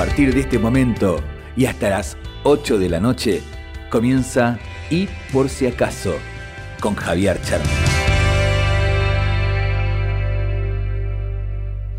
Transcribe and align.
partir 0.00 0.32
de 0.32 0.40
este 0.40 0.58
momento 0.58 1.20
y 1.54 1.66
hasta 1.66 1.90
las 1.90 2.16
8 2.44 2.78
de 2.78 2.88
la 2.88 3.00
noche 3.00 3.42
comienza 3.90 4.58
Y 4.88 5.08
por 5.30 5.50
si 5.50 5.66
acaso 5.66 6.14
con 6.80 6.94
Javier 6.94 7.38
Charm. 7.42 7.62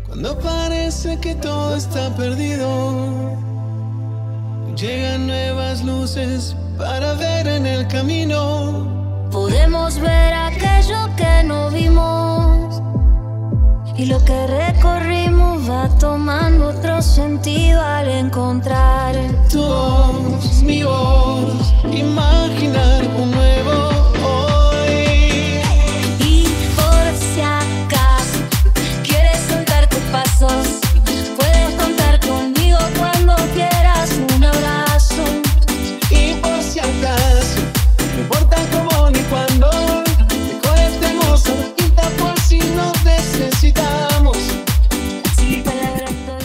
Cuando 0.04 0.36
parece 0.36 1.16
que 1.20 1.36
todo 1.36 1.76
está 1.76 2.12
perdido, 2.16 3.36
llegan 4.76 5.28
nuevas 5.28 5.84
luces 5.84 6.56
para 6.76 7.14
ver 7.14 7.46
en 7.46 7.66
el 7.66 7.86
camino. 7.86 9.28
Podemos 9.30 10.00
ver 10.00 10.34
aquello 10.34 11.08
que 11.16 11.44
no 11.44 11.70
vimos 11.70 12.41
y 13.96 14.06
lo 14.06 14.24
que 14.24 14.46
recorrimos 14.46 15.68
va 15.68 15.88
tomando 15.98 16.68
otro 16.68 17.02
sentido 17.02 17.80
al 17.80 18.08
encontrar. 18.08 19.14
Tu 19.50 19.60
voz, 19.60 20.62
mi 20.62 20.82
voz, 20.82 21.74
imaginar 21.92 23.06
un 23.16 23.30
nuevo 23.30 24.11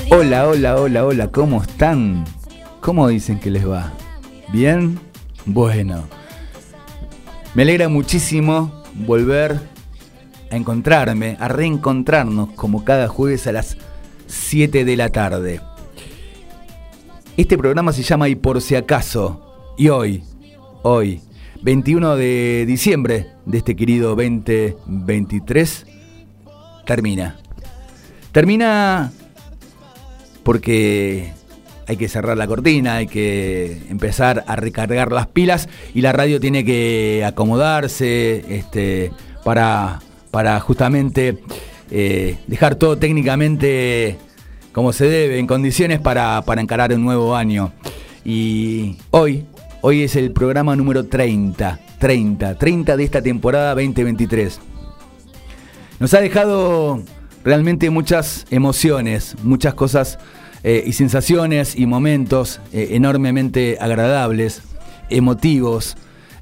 Hola, 0.09 0.47
hola, 0.47 0.77
hola, 0.77 1.05
hola, 1.05 1.27
¿cómo 1.27 1.61
están? 1.61 2.23
¿Cómo 2.79 3.09
dicen 3.09 3.39
que 3.39 3.51
les 3.51 3.67
va? 3.67 3.91
¿Bien? 4.53 4.97
Bueno. 5.45 6.05
Me 7.53 7.63
alegra 7.63 7.89
muchísimo 7.89 8.83
volver 9.05 9.59
a 10.49 10.55
encontrarme, 10.55 11.35
a 11.41 11.49
reencontrarnos 11.49 12.51
como 12.51 12.85
cada 12.85 13.09
jueves 13.09 13.47
a 13.47 13.51
las 13.51 13.77
7 14.27 14.85
de 14.85 14.95
la 14.95 15.09
tarde. 15.09 15.59
Este 17.35 17.57
programa 17.57 17.91
se 17.91 18.03
llama 18.03 18.29
Y 18.29 18.35
por 18.35 18.61
si 18.61 18.75
acaso. 18.75 19.73
Y 19.77 19.89
hoy, 19.89 20.23
hoy, 20.83 21.19
21 21.63 22.15
de 22.15 22.63
diciembre 22.65 23.27
de 23.45 23.57
este 23.57 23.75
querido 23.75 24.15
2023, 24.15 25.85
termina. 26.85 27.35
Termina 28.31 29.11
porque 30.47 31.33
hay 31.87 31.97
que 31.97 32.07
cerrar 32.07 32.37
la 32.37 32.47
cortina, 32.47 32.95
hay 32.95 33.07
que 33.07 33.81
empezar 33.89 34.45
a 34.47 34.55
recargar 34.55 35.11
las 35.11 35.27
pilas 35.27 35.67
y 35.93 35.99
la 35.99 36.13
radio 36.13 36.39
tiene 36.39 36.63
que 36.63 37.25
acomodarse 37.25 38.45
este, 38.47 39.11
para, 39.43 39.99
para 40.31 40.57
justamente 40.61 41.39
eh, 41.91 42.37
dejar 42.47 42.75
todo 42.75 42.97
técnicamente 42.97 44.17
como 44.71 44.93
se 44.93 45.09
debe, 45.09 45.37
en 45.37 45.47
condiciones 45.47 45.99
para, 45.99 46.41
para 46.43 46.61
encarar 46.61 46.93
un 46.93 47.03
nuevo 47.03 47.35
año. 47.35 47.73
Y 48.23 48.95
hoy, 49.11 49.43
hoy 49.81 50.03
es 50.03 50.15
el 50.15 50.31
programa 50.31 50.77
número 50.77 51.07
30, 51.07 51.77
30, 51.99 52.57
30 52.57 52.95
de 52.95 53.03
esta 53.03 53.21
temporada 53.21 53.75
2023. 53.75 54.61
Nos 55.99 56.13
ha 56.13 56.21
dejado 56.21 57.03
realmente 57.47 57.89
muchas 57.89 58.45
emociones, 58.49 59.37
muchas 59.41 59.73
cosas 59.73 60.19
eh, 60.69 60.83
y 60.85 60.91
sensaciones 60.91 61.77
y 61.77 61.85
momentos 61.85 62.59
eh, 62.73 62.89
enormemente 62.91 63.77
agradables, 63.79 64.61
emotivos, 65.09 65.95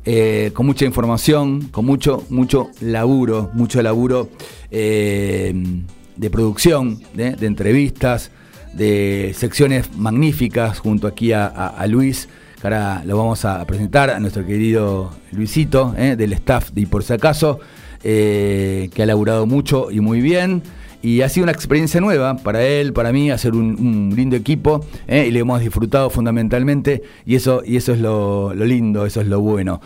eh, 0.03 0.49
con 0.55 0.65
mucha 0.65 0.83
información, 0.85 1.67
con 1.69 1.85
mucho, 1.85 2.23
mucho 2.31 2.71
laburo, 2.81 3.51
mucho 3.53 3.83
laburo 3.83 4.29
de 4.71 6.29
producción, 6.31 7.01
de 7.13 7.45
entrevistas, 7.45 8.31
de 8.73 9.35
secciones 9.37 9.95
magníficas 9.95 10.79
junto 10.79 11.05
aquí 11.07 11.31
a, 11.31 11.45
a- 11.45 11.85
Luis, 11.85 12.27
que 12.59 12.65
ahora 12.67 13.03
lo 13.05 13.17
vamos 13.17 13.45
a 13.45 13.63
presentar, 13.67 14.09
a 14.09 14.19
nuestro 14.19 14.43
querido 14.43 15.11
Luisito, 15.33 15.91
del 15.91 16.33
staff 16.33 16.71
de 16.71 16.81
Y 16.81 16.85
por 16.87 17.03
si 17.03 17.13
acaso, 17.13 17.59
que 18.01 18.89
ha 18.97 19.05
laburado 19.05 19.45
mucho 19.45 19.91
y 19.91 19.99
muy 19.99 20.19
bien. 20.21 20.63
Y 21.05 21.21
ha 21.21 21.29
sido 21.29 21.43
una 21.43 21.51
experiencia 21.51 22.01
nueva 22.01 22.35
para 22.37 22.65
él, 22.65 22.91
para 22.91 23.13
mí, 23.13 23.29
hacer 23.29 23.53
un, 23.53 23.79
un 23.79 24.15
lindo 24.15 24.35
equipo 24.35 24.83
¿eh? 25.07 25.27
y 25.27 25.31
le 25.31 25.41
hemos 25.41 25.59
disfrutado 25.59 26.09
fundamentalmente 26.09 27.03
y 27.27 27.35
eso, 27.35 27.61
y 27.63 27.77
eso 27.77 27.93
es 27.93 27.99
lo, 27.99 28.55
lindo, 28.55 29.05
eso 29.05 29.21
es 29.21 29.27
lo 29.27 29.39
bueno. 29.39 29.81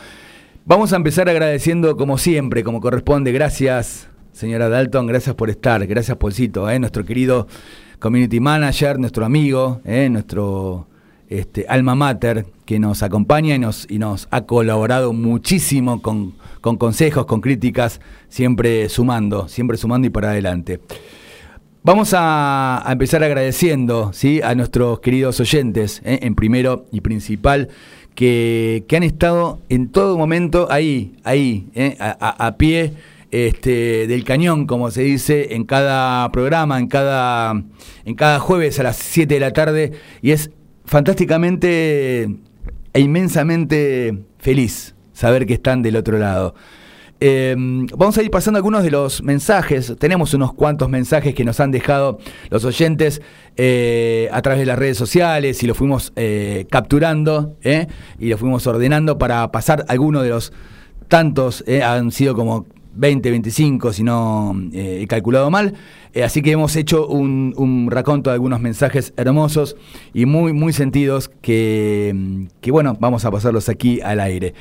Vamos 0.64 0.94
a 0.94 0.96
empezar 0.96 1.28
agradeciendo 1.28 1.98
como 1.98 2.18
siempre, 2.18 2.64
como 2.64 2.80
corresponde. 2.80 3.34
Gracias, 3.34 4.08
señora 4.32 4.70
Dalton, 4.70 5.08
gracias 5.08 5.36
por 5.36 5.50
estar, 5.50 5.86
gracias 5.88 6.16
Polcito, 6.16 6.70
¿eh? 6.70 6.80
nuestro 6.80 7.04
querido 7.04 7.48
community 8.00 8.40
manager, 8.40 8.98
nuestro 8.98 9.26
amigo, 9.26 9.82
¿eh? 9.84 10.08
nuestro 10.10 10.88
este, 11.30 11.66
alma 11.70 11.96
mater 11.96 12.46
que 12.66 12.80
nos 12.80 13.04
acompaña 13.04 13.56
y 13.56 13.60
nos, 13.60 13.86
y 13.90 14.00
nos 14.00 14.28
ha 14.32 14.42
colaborado 14.42 15.14
muchísimo 15.14 16.02
con, 16.02 16.34
con 16.62 16.78
consejos, 16.78 17.26
con 17.26 17.42
críticas, 17.42 18.02
siempre 18.30 18.90
sumando, 18.90 19.48
siempre 19.48 19.78
sumando 19.78 20.08
y 20.08 20.10
para 20.10 20.32
adelante. 20.32 20.80
Vamos 21.84 22.14
a, 22.16 22.84
empezar 22.90 23.24
agradeciendo 23.24 24.12
¿sí? 24.14 24.42
a 24.44 24.54
nuestros 24.56 25.00
queridos 25.00 25.40
oyentes, 25.40 26.02
¿eh? 26.04 26.20
en 26.24 26.36
primero 26.36 26.86
y 26.92 27.02
principal, 27.02 27.70
que, 28.16 28.84
que 28.88 28.98
han 28.98 29.04
estado 29.04 29.60
en 29.70 29.90
todo 29.90 30.18
momento 30.18 30.68
ahí, 30.70 31.16
ahí, 31.24 31.70
¿eh? 31.74 31.96
a 32.00 32.56
pie 32.58 32.94
este, 33.32 34.08
del 34.08 34.24
cañón, 34.24 34.66
como 34.66 34.90
se 34.92 35.04
dice, 35.04 35.54
en 35.56 35.64
cada 35.64 36.32
programa, 36.32 36.80
en 36.80 36.88
cada, 36.88 37.64
en 38.06 38.16
cada 38.16 38.40
jueves 38.40 38.80
a 38.80 38.84
las 38.84 38.98
7 38.98 39.34
de 39.34 39.40
la 39.40 39.54
tarde, 39.54 39.92
y 40.22 40.32
es 40.32 40.52
fantásticamente 40.90 42.24
e 42.94 43.00
inmensamente 43.00 44.24
feliz 44.40 44.96
saber 45.14 45.46
que 45.46 45.54
están 45.54 45.84
del 45.84 45.96
otro 45.96 46.18
lado. 46.18 46.56
Eh, 47.22 47.54
vamos 47.96 48.18
a 48.18 48.24
ir 48.24 48.32
pasando 48.32 48.58
algunos 48.58 48.82
de 48.82 48.90
los 48.90 49.22
mensajes. 49.22 49.94
Tenemos 50.00 50.34
unos 50.34 50.54
cuantos 50.54 50.90
mensajes 50.90 51.36
que 51.36 51.46
nos 51.46 51.60
han 51.60 51.70
dejado 51.70 52.18
los 52.50 52.66
oyentes 52.66 53.22
eh, 53.56 54.30
a 54.32 54.42
través 54.42 54.62
de 54.62 54.66
las 54.66 54.80
redes 54.80 54.98
sociales 54.98 55.62
y 55.62 55.68
lo 55.68 55.76
fuimos 55.76 56.12
eh, 56.16 56.66
capturando 56.72 57.56
¿eh? 57.62 57.86
y 58.18 58.30
lo 58.30 58.38
fuimos 58.40 58.66
ordenando 58.66 59.20
para 59.20 59.52
pasar 59.52 59.86
algunos 59.90 60.24
de 60.24 60.30
los 60.30 60.54
tantos. 61.08 61.64
Han 61.84 62.12
sido 62.12 62.34
como 62.34 62.66
20, 62.96 63.30
25, 63.30 63.94
si 63.94 64.04
no 64.04 64.56
eh, 64.74 65.00
he 65.02 65.08
calculado 65.08 65.50
mal. 65.50 65.76
Eh, 66.14 66.24
así 66.24 66.42
que 66.42 66.52
hemos 66.52 66.76
hecho 66.76 67.08
un, 67.08 67.54
un 67.58 67.90
raconto 67.92 68.30
de 68.30 68.36
algunos 68.36 68.60
mensajes 68.60 69.14
hermosos 69.16 69.76
y 70.14 70.26
muy, 70.26 70.54
muy 70.54 70.74
sentidos 70.74 71.30
que, 71.42 72.48
que, 72.62 72.72
bueno, 72.72 72.98
vamos 73.00 73.26
a 73.26 73.32
pasarlos 73.32 73.70
aquí 73.70 74.02
al 74.02 74.20
aire. 74.20 74.54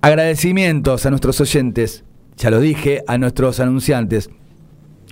Agradecimientos 0.00 1.06
a 1.06 1.10
nuestros 1.10 1.40
oyentes, 1.40 2.04
ya 2.36 2.50
lo 2.50 2.60
dije, 2.60 3.02
a 3.08 3.18
nuestros 3.18 3.60
anunciantes, 3.60 4.30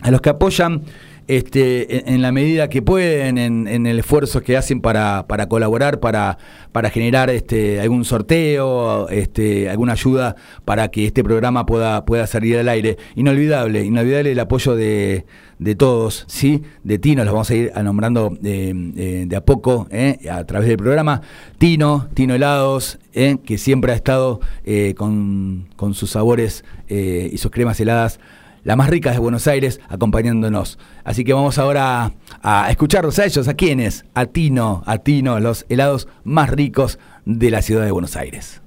a 0.03 0.11
los 0.11 0.21
que 0.21 0.31
apoyan 0.31 0.83
este, 1.29 2.13
en, 2.13 2.23
la 2.23 2.33
medida 2.33 2.69
que 2.69 2.83
pueden, 2.83 3.39
en, 3.39 3.87
el 3.87 3.99
esfuerzo 3.99 4.43
que 4.43 4.57
hacen 4.57 4.81
para, 4.81 5.27
para 5.27 5.49
colaborar, 5.49 6.01
para, 6.01 6.39
para 6.73 6.91
generar 6.91 7.31
este, 7.31 7.81
algún 7.81 8.05
sorteo, 8.05 9.09
este, 9.09 9.69
alguna 9.71 9.93
ayuda 9.93 10.37
para 10.65 10.89
que 10.89 11.07
este 11.07 11.25
programa 11.25 11.67
pueda, 11.67 12.05
pueda 12.05 12.27
salir 12.27 12.59
al 12.59 12.69
aire. 12.69 12.97
Inolvidable, 13.15 13.85
inolvidable 13.85 14.33
el 14.33 14.41
apoyo 14.41 14.77
de, 14.77 15.25
de 15.59 15.75
todos, 15.75 16.25
¿sí? 16.29 16.63
De 16.83 16.99
Tino, 16.99 17.25
los 17.25 17.33
vamos 17.33 17.51
a 17.51 17.55
ir 17.55 17.73
nombrando 17.83 18.37
de, 18.41 18.73
de- 18.75 19.27
de 19.27 19.37
a 19.37 19.45
poco, 19.45 19.87
¿eh? 19.91 20.19
a 20.31 20.45
través 20.45 20.69
del 20.69 20.77
programa. 20.77 21.23
Tino, 21.59 22.09
Tino 22.15 22.35
Helados, 22.35 22.99
¿eh? 23.15 23.37
que 23.45 23.59
siempre 23.59 23.93
ha 23.93 23.95
estado 23.95 24.41
eh, 24.65 24.95
con, 24.97 25.69
con 25.77 25.95
sus 25.95 26.11
sabores 26.11 26.65
eh, 26.89 27.31
y 27.33 27.39
sus 27.39 27.51
cremas 27.51 27.81
heladas 27.81 28.21
la 28.65 28.77
más 28.77 28.91
rica 28.91 29.13
de 29.13 29.19
Buenos 29.19 29.47
Aires, 29.47 29.81
acompañándonos. 29.89 30.79
Así 31.05 31.23
que 31.23 31.33
vamos 31.33 31.59
ahora 31.59 32.13
a, 32.43 32.65
a 32.65 32.71
escucharlos 32.71 33.19
a 33.19 33.27
ellos, 33.27 33.47
a 33.47 33.55
quienes, 33.55 34.05
a 34.15 34.27
Tino, 34.27 34.83
a 34.87 34.99
Tino, 34.99 35.39
los 35.39 35.67
helados 35.69 36.09
más 36.25 36.51
ricos 36.51 36.99
de 37.25 37.51
la 37.51 37.63
ciudad 37.63 37.85
de 37.85 37.93
Buenos 37.93 38.17
Aires. 38.17 38.61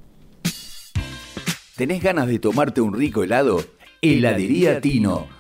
¿Tenés 1.76 2.02
ganas 2.02 2.28
de 2.28 2.40
tomarte 2.40 2.82
un 2.82 2.94
rico 2.94 3.24
helado? 3.24 3.64
Heladería 4.02 4.82
Tino. 4.82 5.37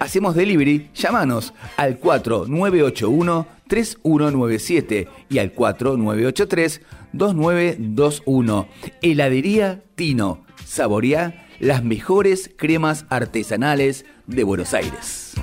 Hacemos 0.00 0.34
delivery, 0.34 0.90
llámanos 0.94 1.52
al 1.76 1.98
4981 1.98 3.46
3197 3.68 5.08
y 5.28 5.38
al 5.38 5.52
4983 5.52 6.82
2921. 7.12 8.68
Heladería 9.02 9.82
Tino. 9.94 10.44
Saborea 10.64 11.46
las 11.60 11.82
mejores 11.82 12.50
cremas 12.56 13.06
artesanales 13.08 14.04
de 14.26 14.44
Buenos 14.44 14.74
Aires. 14.74 15.34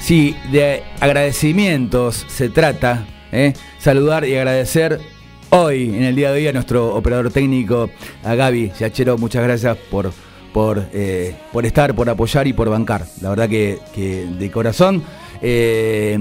Sí, 0.00 0.36
de 0.50 0.82
agradecimientos 1.00 2.26
se 2.28 2.48
trata, 2.48 3.06
¿eh? 3.32 3.54
saludar 3.78 4.24
y 4.24 4.36
agradecer 4.36 5.00
hoy, 5.50 5.88
en 5.88 6.04
el 6.04 6.14
día 6.14 6.30
de 6.30 6.38
hoy, 6.38 6.46
a 6.46 6.52
nuestro 6.52 6.94
operador 6.94 7.32
técnico, 7.32 7.90
a 8.22 8.34
Gaby 8.34 8.72
Yachero, 8.78 9.18
muchas 9.18 9.42
gracias 9.42 9.76
por, 9.90 10.12
por, 10.52 10.86
eh, 10.92 11.34
por 11.52 11.66
estar, 11.66 11.94
por 11.94 12.08
apoyar 12.08 12.46
y 12.46 12.52
por 12.52 12.68
bancar. 12.68 13.04
La 13.20 13.30
verdad 13.30 13.48
que 13.48 13.78
de 14.38 14.50
corazón. 14.50 15.02
Eh, 15.44 16.16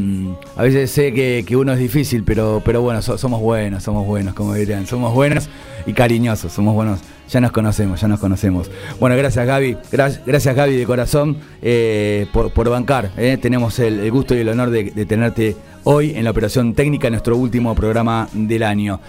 a 0.55 0.63
veces 0.63 0.89
sé 0.89 1.13
que, 1.13 1.55
uno 1.55 1.73
es 1.73 1.79
difícil, 1.79 2.23
pero, 2.23 2.61
pero 2.65 2.81
bueno, 2.81 3.01
somos 3.01 3.39
buenos, 3.39 3.83
somos 3.83 4.05
buenos, 4.07 4.33
como 4.33 4.55
dirían, 4.55 4.87
somos 4.87 5.13
buenos 5.13 5.47
y 5.85 5.93
cariñosos, 5.93 6.51
somos 6.51 6.73
buenos, 6.73 7.01
ya 7.29 7.39
nos 7.39 7.51
conocemos, 7.51 8.01
ya 8.01 8.07
nos 8.07 8.19
conocemos. 8.19 8.71
Bueno, 8.99 9.15
gracias 9.15 9.45
Gaby, 9.45 9.77
gracias 9.91 10.55
Gaby 10.55 10.75
de 10.75 10.85
corazón 10.85 11.37
eh, 11.61 12.25
por, 12.33 12.69
bancar, 12.69 13.11
eh. 13.15 13.37
tenemos 13.39 13.77
el, 13.77 14.09
gusto 14.09 14.33
y 14.35 14.39
el 14.39 14.49
honor 14.49 14.71
de 14.71 15.05
tenerte 15.05 15.55
hoy 15.83 16.11
en 16.15 16.23
la 16.23 16.31
operación 16.31 16.73
técnica, 16.73 17.09
nuestro 17.09 17.37
último 17.37 17.75
programa 17.75 18.27
del 18.33 18.63
año. 18.63 18.99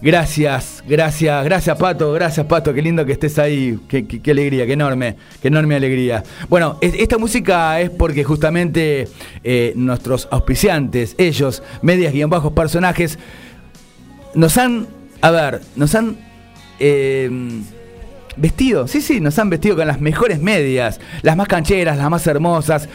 Gracias, 0.00 0.84
gracias, 0.86 1.44
gracias 1.44 1.76
Pato, 1.76 2.12
gracias 2.12 2.46
Pato, 2.46 2.72
qué 2.72 2.80
lindo 2.80 3.04
que 3.04 3.12
estés 3.12 3.36
ahí, 3.36 3.80
qué, 3.88 4.30
alegría, 4.30 4.64
qué 4.64 4.74
enorme, 4.74 5.16
qué 5.42 5.48
enorme 5.48 5.74
alegría. 5.74 6.22
Bueno, 6.48 6.78
esta 6.80 7.18
música 7.18 7.80
es 7.80 7.90
porque 7.90 8.22
justamente 8.22 9.08
eh, 9.42 9.72
nuestros 9.74 10.28
auspiciantes, 10.30 11.16
ellos, 11.18 11.64
medias 11.82 12.12
guion 12.12 12.30
bajos 12.30 12.52
personajes, 12.52 13.18
nos 14.34 14.56
han, 14.56 14.86
a 15.20 15.32
ver, 15.32 15.62
nos 15.74 15.92
han 15.96 16.16
eh, 16.78 17.28
vestido, 18.40 18.88
sí, 18.88 19.00
sí, 19.00 19.20
nos 19.20 19.38
han 19.38 19.50
vestido 19.50 19.76
con 19.76 19.86
las 19.86 20.00
mejores 20.00 20.40
medias, 20.40 21.00
las 21.22 21.36
más 21.36 21.48
cancheras, 21.48 21.96
las 21.96 22.10
más 22.10 22.26
hermosas, 22.26 22.88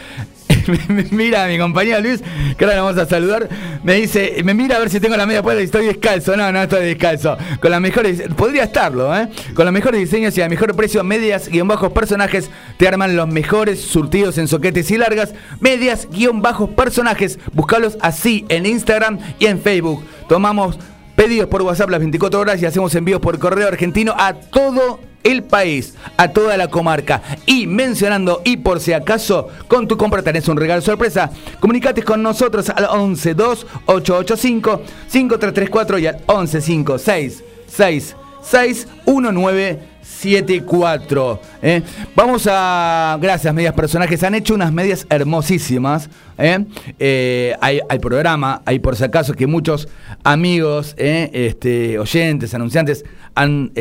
mira 1.10 1.46
mi 1.46 1.58
compañero 1.58 2.00
Luis, 2.00 2.22
que 2.56 2.64
ahora 2.64 2.76
le 2.76 2.82
vamos 2.82 2.98
a 2.98 3.06
saludar, 3.06 3.48
me 3.82 3.94
dice, 3.94 4.36
me 4.44 4.54
mira 4.54 4.76
a 4.76 4.78
ver 4.78 4.90
si 4.90 5.00
tengo 5.00 5.16
la 5.16 5.26
media 5.26 5.42
puesta 5.42 5.60
y 5.60 5.64
estoy 5.64 5.86
descalzo. 5.86 6.36
No, 6.36 6.50
no 6.52 6.62
estoy 6.62 6.86
descalzo. 6.86 7.36
Con 7.60 7.70
las 7.70 7.80
mejores, 7.80 8.22
podría 8.36 8.64
estarlo, 8.64 9.14
¿eh? 9.16 9.28
Con 9.54 9.64
los 9.64 9.74
mejores 9.74 10.00
diseños 10.00 10.36
y 10.38 10.42
a 10.42 10.48
mejor 10.48 10.74
precio, 10.74 11.02
medias 11.04 11.48
guion 11.48 11.68
bajos 11.68 11.92
personajes 11.92 12.50
te 12.78 12.88
arman 12.88 13.16
los 13.16 13.28
mejores 13.28 13.80
surtidos 13.80 14.38
en 14.38 14.48
soquetes 14.48 14.90
y 14.90 14.98
largas. 14.98 15.34
Medias 15.60 16.08
guion 16.10 16.42
bajos 16.42 16.70
personajes, 16.70 17.38
buscalos 17.52 17.98
así 18.00 18.44
en 18.48 18.66
Instagram 18.66 19.18
y 19.38 19.46
en 19.46 19.60
Facebook. 19.60 20.04
Tomamos 20.28 20.78
pedidos 21.16 21.48
por 21.48 21.62
WhatsApp 21.62 21.90
las 21.90 22.00
24 22.00 22.40
horas 22.40 22.62
y 22.62 22.66
hacemos 22.66 22.94
envíos 22.94 23.20
por 23.20 23.38
correo 23.38 23.68
argentino 23.68 24.14
a 24.16 24.34
todo 24.34 24.98
el 25.24 25.42
país, 25.42 25.94
a 26.16 26.28
toda 26.28 26.56
la 26.56 26.68
comarca. 26.68 27.20
Y 27.46 27.66
mencionando, 27.66 28.42
y 28.44 28.58
por 28.58 28.78
si 28.78 28.92
acaso, 28.92 29.48
con 29.66 29.88
tu 29.88 29.96
compra 29.96 30.22
tenés 30.22 30.46
un 30.48 30.56
regalo 30.56 30.80
sorpresa, 30.82 31.32
comunicate 31.58 32.04
con 32.04 32.22
nosotros 32.22 32.70
al 32.70 33.16
112 33.16 33.66
885 33.86 34.82
5334 35.08 35.98
y 35.98 36.06
al 36.06 36.14
1156 36.16 37.42
666 37.66 38.86
1974. 39.06 41.40
¿eh? 41.62 41.82
Vamos 42.14 42.46
a. 42.50 43.18
Gracias, 43.20 43.54
medias 43.54 43.74
personajes. 43.74 44.22
Han 44.22 44.34
hecho 44.34 44.54
unas 44.54 44.72
medias 44.72 45.06
hermosísimas. 45.08 46.10
¿eh? 46.38 46.64
Eh, 46.98 47.54
hay, 47.60 47.80
programa, 48.00 48.62
hay 48.64 48.78
por 48.78 48.96
si 48.96 49.04
acaso 49.04 49.34
que 49.34 49.46
muchos 49.46 49.86
amigos, 50.22 50.94
este, 50.96 51.98
oyentes, 51.98 52.54
anunciantes 52.54 53.04
han 53.34 53.72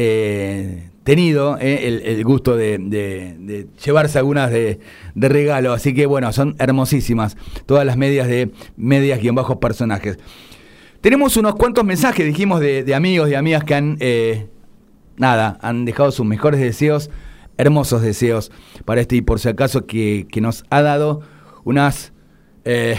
tenido 1.03 1.57
eh, 1.59 2.01
el, 2.05 2.23
gusto 2.23 2.55
de, 2.55 3.67
llevarse 3.83 4.19
algunas 4.19 4.51
de, 4.51 4.79
regalo. 5.15 5.73
Así 5.73 5.93
que 5.93 6.05
bueno, 6.05 6.31
son 6.33 6.55
hermosísimas 6.59 7.37
todas 7.65 7.85
las 7.85 7.97
medias 7.97 8.27
de 8.27 8.51
medias 8.77 9.19
guion 9.19 9.35
bajos 9.35 9.57
personajes. 9.57 10.17
Tenemos 11.01 11.35
unos 11.35 11.55
cuantos 11.55 11.83
mensajes, 11.83 12.25
dijimos, 12.25 12.61
de, 12.61 12.95
amigos 12.95 13.29
y 13.29 13.35
amigas 13.35 13.63
que 13.65 13.75
han, 13.75 13.97
eh, 13.99 14.47
nada, 15.17 15.57
han 15.61 15.83
dejado 15.83 16.11
sus 16.11 16.25
mejores 16.25 16.61
deseos, 16.61 17.09
hermosos 17.57 18.01
deseos 18.01 18.51
para 18.85 19.01
este 19.01 19.17
y 19.17 19.21
por 19.21 19.39
si 19.39 19.49
acaso 19.49 19.85
que, 19.85 20.25
nos 20.41 20.63
ha 20.69 20.81
dado 20.81 21.21
unas 21.65 22.13
eh, 22.63 22.95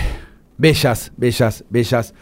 bellas, 0.58 1.12
bellas, 1.16 1.64
bellas 1.70 2.14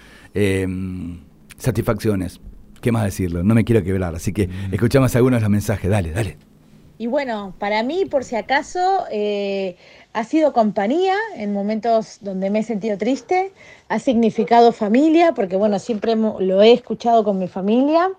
satisfacciones. 1.58 2.42
¿Qué 2.82 2.90
más 2.90 3.05
decirlo? 3.05 3.44
No 3.44 3.55
me 3.55 3.64
quiero 3.64 3.82
quebrar, 3.84 4.14
así 4.14 4.32
que 4.32 4.49
mm. 4.49 4.75
escuchamos 4.75 5.14
algunos 5.14 5.38
de 5.38 5.43
los 5.43 5.50
mensajes. 5.50 5.88
Dale, 5.88 6.11
dale. 6.11 6.37
Y 6.99 7.06
bueno, 7.06 7.55
para 7.58 7.82
mí, 7.82 8.05
por 8.05 8.25
si 8.25 8.37
acaso, 8.37 9.05
eh, 9.11 9.76
ha 10.12 10.25
sido 10.25 10.52
compañía 10.52 11.14
en 11.37 11.52
momentos 11.52 12.19
donde 12.20 12.50
me 12.50 12.58
he 12.58 12.62
sentido 12.62 12.99
triste, 12.99 13.52
ha 13.88 13.99
significado 13.99 14.73
familia, 14.73 15.32
porque 15.32 15.56
bueno, 15.56 15.79
siempre 15.79 16.17
lo 16.17 16.62
he 16.62 16.73
escuchado 16.73 17.25
con 17.25 17.38
mi 17.38 17.49
familia, 17.49 18.11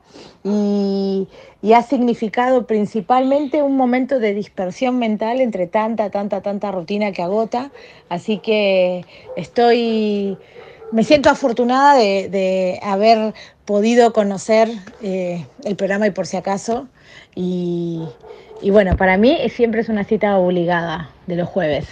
y, 0.44 1.28
y, 1.62 1.74
ha 1.74 1.82
significado 1.82 2.66
principalmente 2.66 3.62
un 3.62 3.78
momento 3.78 4.20
de 4.20 4.34
dispersión 4.34 4.98
mental 4.98 5.40
entre 5.42 5.68
tanta, 5.68 6.10
tanta, 6.10 6.42
tanta 6.42 6.72
rutina 6.72 7.12
que 7.12 7.22
agota. 7.22 7.72
Así 8.10 8.40
que 8.40 9.06
estoy 9.38 10.38
me 10.94 11.04
siento 11.04 11.30
afortunada 11.30 11.96
de, 11.96 12.80
haber 12.84 13.34
podido 13.66 14.14
conocer 14.14 14.70
eh, 15.02 15.46
el 15.64 15.76
programa 15.76 16.08
y 16.08 16.12
por 16.12 16.28
si 16.28 16.38
acaso. 16.38 16.88
Y, 17.36 18.04
bueno, 18.72 18.96
para 18.96 19.18
mí 19.18 19.38
siempre 19.50 19.82
es 19.82 19.90
una 19.90 20.04
cita 20.04 20.38
obligada 20.38 21.10
de 21.26 21.36
los 21.36 21.50
jueves. 21.50 21.88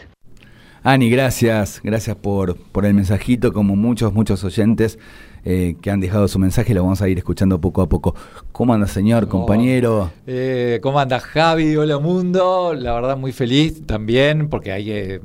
Ani, 0.84 1.10
gracias, 1.10 1.82
gracias 1.84 2.16
por, 2.16 2.58
por 2.58 2.86
el 2.86 2.94
mensajito, 2.94 3.54
como 3.54 3.76
muchos, 3.76 4.14
muchos 4.14 4.44
oyentes 4.44 4.98
eh, 5.46 5.76
que 5.82 5.90
han 5.90 6.00
dejado 6.00 6.28
su 6.28 6.38
mensaje, 6.40 6.74
lo 6.74 6.84
vamos 6.84 7.02
a 7.02 7.10
ir 7.10 7.18
escuchando 7.18 7.60
poco 7.60 7.82
a 7.82 7.90
poco. 7.90 8.16
¿Cómo 8.52 8.74
anda, 8.74 8.88
señor, 8.88 9.28
compañero? 9.28 10.12
Eh, 10.28 10.80
¿Cómo 10.82 11.00
anda, 11.00 11.20
Javi? 11.20 11.76
Hola, 11.76 11.98
mundo. 11.98 12.76
La 12.76 12.94
verdad, 12.94 13.18
muy 13.18 13.32
feliz 13.32 13.86
también, 13.86 14.50
porque 14.50 14.72
hay 14.72 14.86
que 14.86 15.22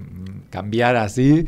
cambiar 0.50 0.96
así 0.96 1.46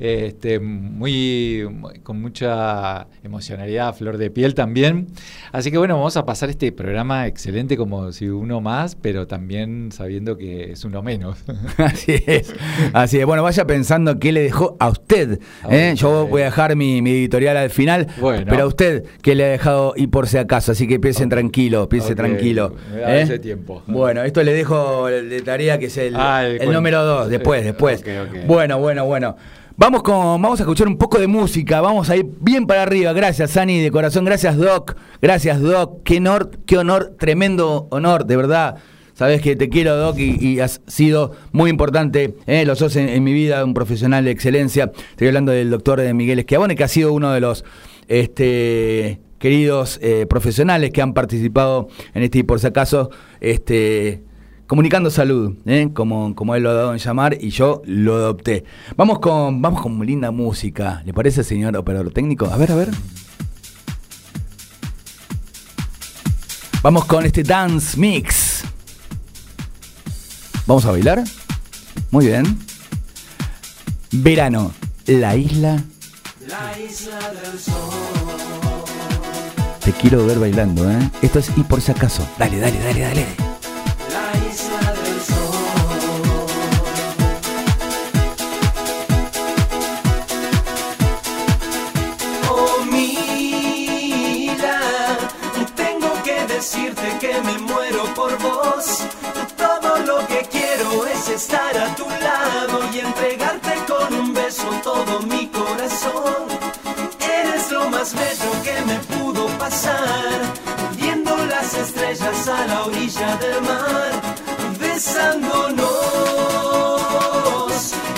este, 0.00 0.58
muy, 0.60 1.68
con 2.02 2.20
mucha 2.20 3.06
emocionalidad, 3.22 3.94
flor 3.94 4.16
de 4.16 4.30
piel 4.30 4.54
también. 4.54 5.08
Así 5.52 5.70
que 5.70 5.76
bueno, 5.76 5.96
vamos 5.96 6.16
a 6.16 6.24
pasar 6.24 6.48
este 6.48 6.72
programa 6.72 7.26
excelente 7.26 7.76
como 7.76 8.10
si 8.10 8.28
uno 8.28 8.62
más, 8.62 8.94
pero 8.94 9.26
también 9.26 9.92
sabiendo 9.92 10.38
que 10.38 10.72
es 10.72 10.84
uno 10.86 11.02
menos. 11.02 11.44
Así 11.76 12.22
es, 12.26 12.54
así 12.92 13.18
es. 13.18 13.26
Bueno, 13.26 13.42
vaya 13.42 13.66
pensando 13.66 14.18
qué 14.18 14.32
le 14.32 14.42
dejó 14.42 14.76
a 14.78 14.88
usted. 14.88 15.40
¿eh? 15.68 15.92
Yo 15.96 16.26
voy 16.26 16.42
a 16.42 16.46
dejar 16.46 16.76
mi, 16.76 16.98
editorial 16.98 17.56
al 17.56 17.70
final, 17.70 18.06
pero 18.18 18.64
a 18.64 18.66
usted 18.66 19.04
qué 19.22 19.34
le 19.34 19.44
ha 19.44 19.48
dejado 19.48 19.92
y 19.96 20.06
por 20.06 20.28
si 20.28 20.38
acaso, 20.38 20.72
así 20.72 20.86
que 20.86 20.98
piensen 20.98 21.28
tranquilo, 21.28 21.88
piense 21.88 22.14
tranquilo. 22.14 22.76
¿eh? 22.94 23.20
ese 23.22 23.38
tiempo. 23.38 23.82
Bueno, 23.86 24.22
esto 24.22 24.42
le 24.42 24.52
dejo 24.54 25.06
de 25.08 25.42
tarea 25.42 25.78
que 25.78 25.86
es 25.86 25.96
el, 25.98 26.14
ah, 26.16 26.46
el, 26.46 26.72
número 26.72 27.04
dos, 27.04 27.28
después, 27.28 27.64
después. 27.64 28.02
Bueno, 28.46 28.78
bueno, 28.78 29.04
bueno. 29.04 29.36
Vamos, 29.80 30.02
con, 30.02 30.42
vamos 30.42 30.60
a 30.60 30.64
escuchar 30.64 30.88
un 30.88 30.98
poco 30.98 31.18
de 31.18 31.26
música, 31.26 31.80
vamos 31.80 32.10
a 32.10 32.16
ir 32.16 32.26
bien 32.42 32.66
para 32.66 32.82
arriba. 32.82 33.14
Gracias, 33.14 33.52
Sani, 33.52 33.80
de 33.80 33.90
corazón. 33.90 34.26
Gracias, 34.26 34.58
Doc. 34.58 34.94
Gracias, 35.22 35.58
Doc. 35.58 36.02
Qué 36.04 36.18
honor, 36.18 36.50
qué 36.66 36.76
honor, 36.76 37.16
tremendo 37.18 37.88
honor, 37.90 38.26
de 38.26 38.36
verdad. 38.36 38.76
Sabes 39.14 39.40
que 39.40 39.56
te 39.56 39.70
quiero, 39.70 39.96
Doc, 39.96 40.18
y, 40.18 40.60
has 40.60 40.82
sido 40.86 41.32
muy 41.52 41.70
importante, 41.70 42.36
eh, 42.46 42.66
lo 42.66 42.76
sos 42.76 42.94
en, 42.96 43.24
mi 43.24 43.32
vida, 43.32 43.64
un 43.64 43.72
profesional 43.72 44.22
de 44.26 44.32
excelencia. 44.32 44.92
Estoy 45.12 45.28
hablando 45.28 45.50
del 45.50 45.70
doctor 45.70 46.02
Miguel 46.12 46.40
Esquiabone, 46.40 46.76
que 46.76 46.84
ha 46.84 46.88
sido 46.88 47.14
uno 47.14 47.32
de 47.32 47.40
los 47.40 47.64
este, 48.06 49.18
queridos 49.38 49.98
eh, 50.02 50.26
profesionales 50.28 50.90
que 50.90 51.00
han 51.00 51.14
participado 51.14 51.88
en 52.12 52.22
este 52.22 52.40
y 52.40 52.42
por 52.42 52.60
si 52.60 52.66
acaso, 52.66 53.08
este, 53.40 54.24
comunicando 54.70 55.10
salud, 55.10 55.56
¿eh? 55.66 55.90
como, 55.92 56.32
como 56.36 56.54
él 56.54 56.62
lo 56.62 56.70
ha 56.70 56.74
dado 56.74 56.92
en 56.92 57.00
llamar 57.00 57.36
y 57.40 57.50
yo 57.50 57.82
lo 57.86 58.14
adopté. 58.14 58.62
Vamos 58.96 59.18
con, 59.18 59.60
vamos 59.60 59.82
con 59.82 59.98
linda 60.06 60.30
música, 60.30 61.02
¿le 61.04 61.12
parece, 61.12 61.42
señor 61.42 61.76
operador 61.76 62.12
técnico? 62.12 62.46
A 62.46 62.56
ver, 62.56 62.70
a 62.70 62.76
ver. 62.76 62.90
Vamos 66.84 67.04
con 67.06 67.26
este 67.26 67.42
dance 67.42 67.98
mix. 67.98 68.62
¿Vamos 70.68 70.84
a 70.84 70.92
bailar? 70.92 71.24
Muy 72.12 72.26
bien. 72.26 72.56
Verano, 74.12 74.70
la 75.06 75.34
isla. 75.34 75.82
La 76.46 76.78
isla 76.78 77.18
del 77.42 77.58
sol. 77.58 77.74
Te 79.84 79.90
quiero 79.90 80.24
ver 80.26 80.38
bailando, 80.38 80.88
¿eh? 80.88 81.10
Esto 81.22 81.40
es 81.40 81.50
y 81.56 81.64
por 81.64 81.80
si 81.80 81.90
acaso. 81.90 82.24
Dale, 82.38 82.60
dale, 82.60 82.78
dale, 82.78 83.00
dale. 83.00 83.49
Estar 101.40 101.74
a 101.78 101.94
tu 101.94 102.06
lado 102.06 102.80
y 102.92 102.98
entregarte 102.98 103.72
con 103.88 104.12
un 104.12 104.34
beso 104.34 104.68
todo 104.82 105.20
mi 105.22 105.46
corazón. 105.46 106.44
Eres 107.18 107.70
lo 107.72 107.88
más 107.88 108.12
bello 108.12 108.50
que 108.62 108.76
me 108.84 108.98
pudo 109.10 109.46
pasar, 109.58 110.38
viendo 110.98 111.34
las 111.46 111.72
estrellas 111.72 112.46
a 112.46 112.66
la 112.66 112.84
orilla 112.84 113.36
del 113.36 113.58
mar, 113.62 114.12
besándonos 114.78 115.80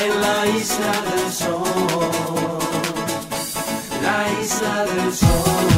en 0.05 0.13
la 0.25 0.47
isla 0.61 0.93
del 1.09 1.33
sol. 1.33 2.59
La 4.03 4.19
isla 4.43 4.85
del 4.85 5.15
sol. 5.15 5.72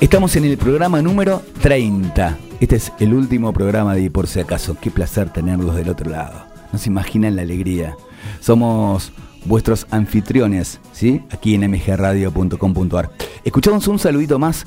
Estamos 0.00 0.36
en 0.36 0.44
el 0.44 0.58
programa 0.58 1.00
número 1.02 1.42
30. 1.62 2.36
Este 2.60 2.76
es 2.76 2.92
el 3.00 3.14
último 3.14 3.52
programa 3.52 3.94
de 3.94 4.02
Y 4.02 4.10
por 4.10 4.26
si 4.26 4.40
acaso. 4.40 4.76
Qué 4.80 4.90
placer 4.90 5.30
tenerlos 5.30 5.74
del 5.74 5.88
otro 5.88 6.10
lado. 6.10 6.42
No 6.72 6.78
se 6.78 6.88
imaginan 6.90 7.36
la 7.36 7.42
alegría. 7.42 7.96
Somos 8.40 9.12
vuestros 9.44 9.86
anfitriones, 9.90 10.80
¿sí? 10.92 11.22
Aquí 11.30 11.54
en 11.54 11.70
mgradio.com.ar. 11.70 13.10
Escuchamos 13.44 13.88
un 13.88 13.98
saludito 13.98 14.38
más 14.38 14.66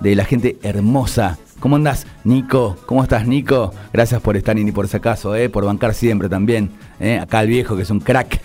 de 0.00 0.14
la 0.16 0.24
gente 0.24 0.58
hermosa. 0.62 1.38
¿Cómo 1.60 1.76
andás, 1.76 2.06
Nico? 2.24 2.76
¿Cómo 2.86 3.02
estás, 3.02 3.26
Nico? 3.26 3.72
Gracias 3.92 4.20
por 4.20 4.36
estar 4.36 4.58
en 4.58 4.68
Y 4.68 4.72
por 4.72 4.88
si 4.88 4.96
acaso, 4.96 5.34
¿eh? 5.36 5.48
Por 5.48 5.64
bancar 5.64 5.94
siempre 5.94 6.28
también. 6.28 6.70
¿eh? 7.00 7.18
Acá 7.18 7.40
el 7.42 7.48
viejo, 7.48 7.76
que 7.76 7.82
es 7.82 7.90
un 7.90 8.00
crack. 8.00 8.40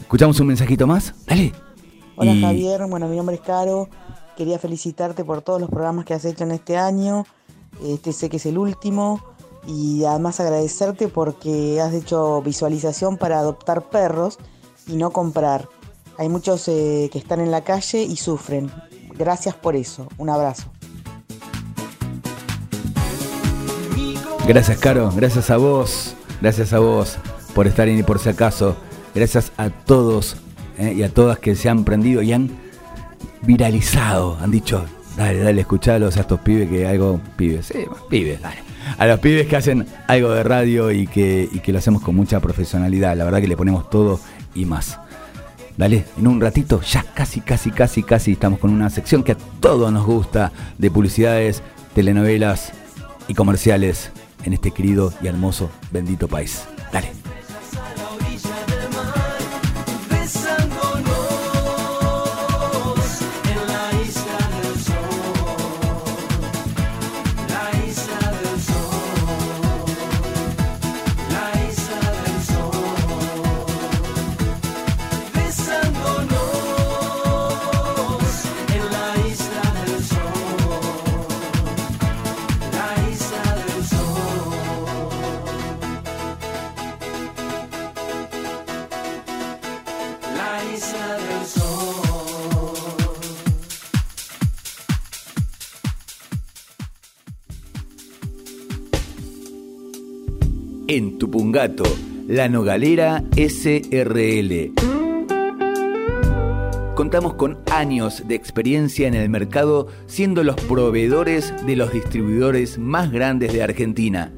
¿Escuchamos 0.00 0.38
un 0.40 0.48
mensajito 0.48 0.86
más? 0.86 1.14
Dale. 1.26 1.52
Hola 2.16 2.32
Y- 2.32 2.40
Javier, 2.42 2.80
bueno, 2.88 3.06
mi 3.08 3.16
nombre 3.16 3.36
es 3.36 3.40
Caro. 3.42 3.88
Quería 4.38 4.60
felicitarte 4.60 5.24
por 5.24 5.42
todos 5.42 5.60
los 5.60 5.68
programas 5.68 6.04
que 6.04 6.14
has 6.14 6.24
hecho 6.24 6.44
en 6.44 6.52
este 6.52 6.76
año. 6.76 7.26
Este 7.84 8.12
sé 8.12 8.30
que 8.30 8.36
es 8.36 8.46
el 8.46 8.56
último. 8.56 9.20
Y 9.66 10.04
además 10.04 10.38
agradecerte 10.38 11.08
porque 11.08 11.80
has 11.80 11.92
hecho 11.92 12.40
visualización 12.40 13.16
para 13.16 13.40
adoptar 13.40 13.90
perros 13.90 14.38
y 14.86 14.94
no 14.94 15.10
comprar. 15.10 15.68
Hay 16.18 16.28
muchos 16.28 16.68
eh, 16.68 17.10
que 17.10 17.18
están 17.18 17.40
en 17.40 17.50
la 17.50 17.64
calle 17.64 18.04
y 18.04 18.14
sufren. 18.14 18.70
Gracias 19.16 19.56
por 19.56 19.74
eso. 19.74 20.06
Un 20.18 20.30
abrazo. 20.30 20.68
Gracias, 24.46 24.78
Caro. 24.78 25.10
Gracias 25.16 25.50
a 25.50 25.56
vos. 25.56 26.14
Gracias 26.40 26.72
a 26.72 26.78
vos 26.78 27.18
por 27.56 27.66
estar 27.66 27.88
y 27.88 28.00
por 28.04 28.20
si 28.20 28.28
acaso. 28.28 28.76
Gracias 29.16 29.50
a 29.56 29.70
todos 29.70 30.36
eh, 30.78 30.94
y 30.96 31.02
a 31.02 31.12
todas 31.12 31.40
que 31.40 31.56
se 31.56 31.68
han 31.68 31.82
prendido 31.82 32.22
y 32.22 32.32
han 32.32 32.67
viralizado. 33.42 34.38
Han 34.40 34.50
dicho, 34.50 34.84
dale, 35.16 35.38
dale, 35.38 35.60
escuchalos 35.60 36.16
a 36.16 36.20
estos 36.20 36.40
pibes 36.40 36.68
que 36.68 36.86
algo. 36.86 37.20
Pibes, 37.36 37.66
sí, 37.66 37.84
pibes, 38.08 38.40
dale. 38.40 38.58
A 38.96 39.06
los 39.06 39.20
pibes 39.20 39.46
que 39.46 39.56
hacen 39.56 39.86
algo 40.06 40.30
de 40.30 40.42
radio 40.42 40.90
y 40.90 41.06
que, 41.06 41.48
y 41.50 41.60
que 41.60 41.72
lo 41.72 41.78
hacemos 41.78 42.02
con 42.02 42.14
mucha 42.14 42.40
profesionalidad. 42.40 43.16
La 43.16 43.24
verdad 43.24 43.40
que 43.40 43.48
le 43.48 43.56
ponemos 43.56 43.90
todo 43.90 44.20
y 44.54 44.64
más. 44.64 44.98
Dale, 45.76 46.04
en 46.18 46.26
un 46.26 46.40
ratito, 46.40 46.80
ya 46.82 47.04
casi, 47.14 47.40
casi, 47.40 47.70
casi, 47.70 48.02
casi 48.02 48.32
estamos 48.32 48.58
con 48.58 48.70
una 48.70 48.90
sección 48.90 49.22
que 49.22 49.32
a 49.32 49.38
todos 49.60 49.92
nos 49.92 50.04
gusta 50.04 50.50
de 50.76 50.90
publicidades, 50.90 51.62
telenovelas 51.94 52.72
y 53.28 53.34
comerciales 53.34 54.10
en 54.44 54.54
este 54.54 54.72
querido 54.72 55.12
y 55.22 55.28
hermoso, 55.28 55.70
bendito 55.92 56.26
país. 56.26 56.64
Dale. 56.92 57.27
En 100.98 101.16
Tupungato, 101.16 101.84
La 102.26 102.48
Nogalera 102.48 103.22
SRL. 103.36 104.72
Contamos 106.96 107.34
con 107.34 107.58
años 107.70 108.24
de 108.26 108.34
experiencia 108.34 109.06
en 109.06 109.14
el 109.14 109.30
mercado 109.30 109.86
siendo 110.06 110.42
los 110.42 110.56
proveedores 110.56 111.54
de 111.64 111.76
los 111.76 111.92
distribuidores 111.92 112.78
más 112.78 113.12
grandes 113.12 113.52
de 113.52 113.62
Argentina. 113.62 114.32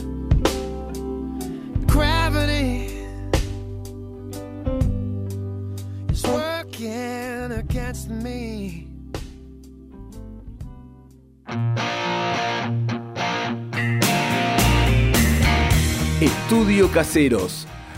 Estudio 16.22 16.92
Caseros. 16.92 17.68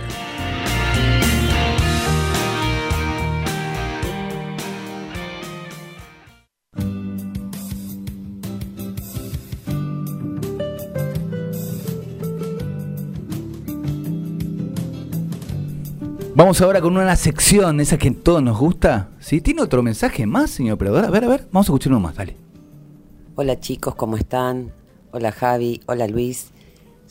Vamos 16.35 16.63
ahora 16.63 16.81
con 16.81 16.97
una 16.97 17.15
sección, 17.15 17.79
esa 17.81 17.99
que 17.99 18.11
todos 18.11 18.43
nos 18.43 18.59
gusta. 18.59 19.11
¿Sí? 19.21 19.43
¿Tiene 19.43 19.61
otro 19.61 19.83
mensaje 19.83 20.25
más, 20.27 20.51
señor 20.51 20.77
operador? 20.77 21.05
A 21.05 21.11
ver, 21.11 21.25
a 21.25 21.29
ver, 21.29 21.47
vamos 21.53 21.67
a 21.67 21.71
escuchar 21.71 21.93
uno 21.93 22.01
más, 22.01 22.17
dale. 22.17 22.39
Hola 23.35 23.61
chicos, 23.61 23.95
¿cómo 23.95 24.17
están? 24.17 24.73
Hola 25.11 25.31
Javi, 25.31 25.83
hola 25.87 26.09
Luis. 26.09 26.52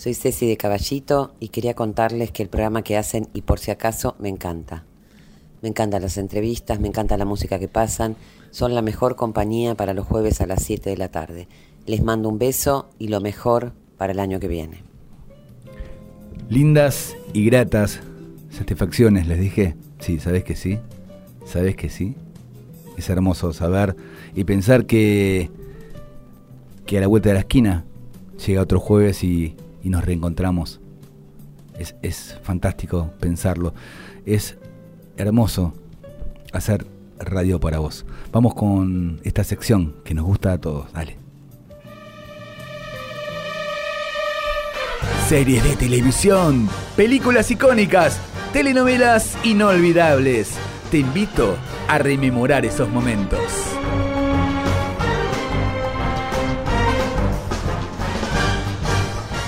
Soy 0.02 0.16
Ceci 0.16 0.48
de 0.48 0.58
Caballito 0.58 1.36
y 1.40 1.50
quería 1.50 1.76
contarles 1.76 2.32
que 2.32 2.42
el 2.42 2.50
programa 2.50 2.82
que 2.82 2.98
hacen 2.98 3.28
y 3.36 3.42
por 3.42 3.60
si 3.60 3.70
acaso 3.70 4.16
me 4.18 4.30
encanta. 4.30 4.84
Me 5.62 5.70
encantan 5.70 6.02
las 6.02 6.18
entrevistas, 6.18 6.80
me 6.80 6.88
encanta 6.88 7.18
la 7.18 7.26
música 7.26 7.60
que 7.60 7.68
pasan. 7.68 8.16
Son 8.50 8.74
la 8.74 8.82
mejor 8.82 9.16
compañía 9.16 9.76
para 9.76 9.94
los 9.94 10.08
jueves 10.08 10.42
a 10.42 10.48
las 10.48 10.64
7 10.64 10.90
de 10.90 10.98
la 10.98 11.10
tarde. 11.10 11.48
Les 11.86 12.02
mando 12.02 12.30
un 12.30 12.40
beso 12.40 12.90
y 12.98 13.10
lo 13.10 13.22
mejor 13.22 13.74
para 13.96 14.14
el 14.14 14.20
año 14.20 14.40
que 14.40 14.48
viene. 14.48 14.82
Lindas 16.50 17.16
y 17.34 17.46
gratas 17.46 18.00
satisfacciones, 18.50 19.28
les 19.28 19.40
dije. 19.40 19.76
Sí, 20.00 20.18
¿sabes 20.18 20.44
que 20.44 20.56
sí? 20.56 20.80
¿Sabes 21.46 21.76
que 21.76 21.90
sí? 21.90 22.16
Es 22.98 23.08
hermoso 23.12 23.54
saber 23.54 23.96
y 24.34 24.46
pensar 24.46 24.88
que, 24.88 25.52
que 26.88 26.98
a 26.98 27.02
la 27.02 27.08
vuelta 27.08 27.30
de 27.30 27.36
la 27.36 27.42
esquina 27.42 27.86
llega 28.44 28.64
otro 28.64 28.80
jueves 28.80 29.24
y, 29.24 29.56
y 29.84 29.90
nos 29.90 30.04
reencontramos. 30.04 30.80
Es, 31.78 31.96
es 32.02 32.40
fantástico 32.44 33.12
pensarlo. 33.20 33.74
Es 34.26 34.58
hermoso 35.18 35.74
hacer 36.54 36.86
radio 37.20 37.60
para 37.60 37.80
vos. 37.80 38.06
Vamos 38.32 38.54
con 38.54 39.20
esta 39.24 39.44
sección 39.44 39.96
que 40.04 40.14
nos 40.14 40.26
gusta 40.26 40.54
a 40.54 40.58
todos. 40.60 40.92
Dale. 40.94 41.18
Series 45.28 45.64
de 45.64 45.76
televisión, 45.78 46.68
películas 46.98 47.50
icónicas, 47.52 48.20
telenovelas 48.52 49.38
inolvidables. 49.46 50.58
Te 50.90 51.00
invito 51.00 51.56
a 51.88 51.98
rememorar 51.98 52.66
esos 52.66 52.90
momentos. 52.90 53.40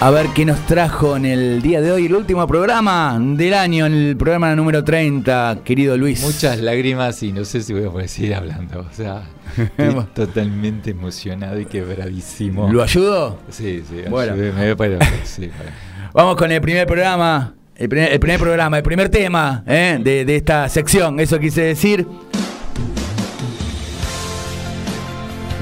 A 0.04 0.12
ver 0.12 0.28
qué 0.36 0.44
nos 0.44 0.60
trajo 0.66 1.16
en 1.16 1.24
el 1.26 1.62
día 1.62 1.80
de 1.80 1.89
hoy, 1.89 2.08
el 2.08 2.16
último 2.16 2.46
programa 2.46 3.18
del 3.18 3.54
año, 3.54 3.86
el 3.86 4.18
programa 4.18 4.54
número 4.54 4.84
30, 4.84 5.60
querido 5.63 5.96
Luis. 5.96 6.22
Muchas 6.22 6.60
lágrimas 6.60 7.24
y 7.24 7.32
no 7.32 7.46
sé 7.46 7.62
si 7.62 7.72
voy 7.72 7.86
a 7.86 7.89
poder 7.89 8.10
seguir 8.10 8.36
hablando. 8.36 8.82
O 8.82 8.94
sea, 8.94 9.24
estoy 9.58 10.04
totalmente 10.13 10.92
emocionado 10.92 11.58
y 11.58 11.66
quebradísimo. 11.68 12.70
¿Lo 12.70 12.84
ayudó? 12.84 13.39
Sí, 13.48 13.82
sí. 13.89 14.02
Bueno. 14.10 14.34
ayúdeme, 14.34 14.76
pero- 14.76 15.00
sí. 15.24 15.50
Vamos 16.13 16.36
con 16.36 16.52
el 16.52 16.60
primer 16.60 16.86
programa, 16.86 17.54
el 17.74 17.88
primer, 17.88 18.12
el 18.12 18.20
primer 18.20 18.39
programa, 18.42 18.76
el 18.78 18.84
primer 18.84 19.08
tema 19.08 19.63
¿eh? 19.66 19.98
de, 20.04 20.26
de 20.26 20.36
esta 20.36 20.68
sección, 20.68 21.18
eso 21.22 21.39
quise 21.39 21.62
decir. 21.62 22.06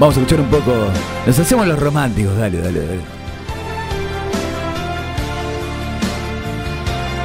Vamos 0.00 0.16
a 0.16 0.20
escuchar 0.20 0.40
un 0.40 0.50
poco, 0.50 0.74
nos 1.28 1.38
hacemos 1.38 1.64
los 1.68 1.78
románticos, 1.78 2.36
dale, 2.36 2.58
dale, 2.58 2.80
dale. 2.80 3.21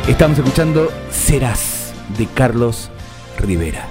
Estamos 0.08 0.40
escuchando 0.40 0.90
Serás 1.12 1.94
de 2.18 2.28
Carlos 2.28 2.90
Rivera. 3.40 3.90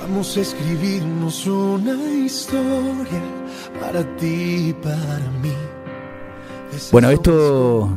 Vamos 0.00 0.38
a 0.38 0.40
escribirnos 0.40 1.46
una 1.46 1.92
historia 2.10 3.20
para 3.78 4.02
ti 4.16 4.68
y 4.68 4.72
para 4.72 5.30
mí. 5.42 5.52
Bueno, 6.90 7.10
esto, 7.10 7.94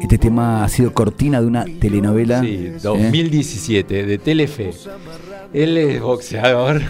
este 0.00 0.16
tema 0.16 0.64
ha 0.64 0.68
sido 0.70 0.94
cortina 0.94 1.42
de 1.42 1.46
una 1.46 1.66
telenovela. 1.78 2.40
Sí, 2.40 2.72
¿eh? 2.72 2.78
2017, 2.82 4.06
de 4.06 4.18
Telefe. 4.18 4.70
Él 5.52 5.76
es 5.76 6.00
boxeador 6.00 6.80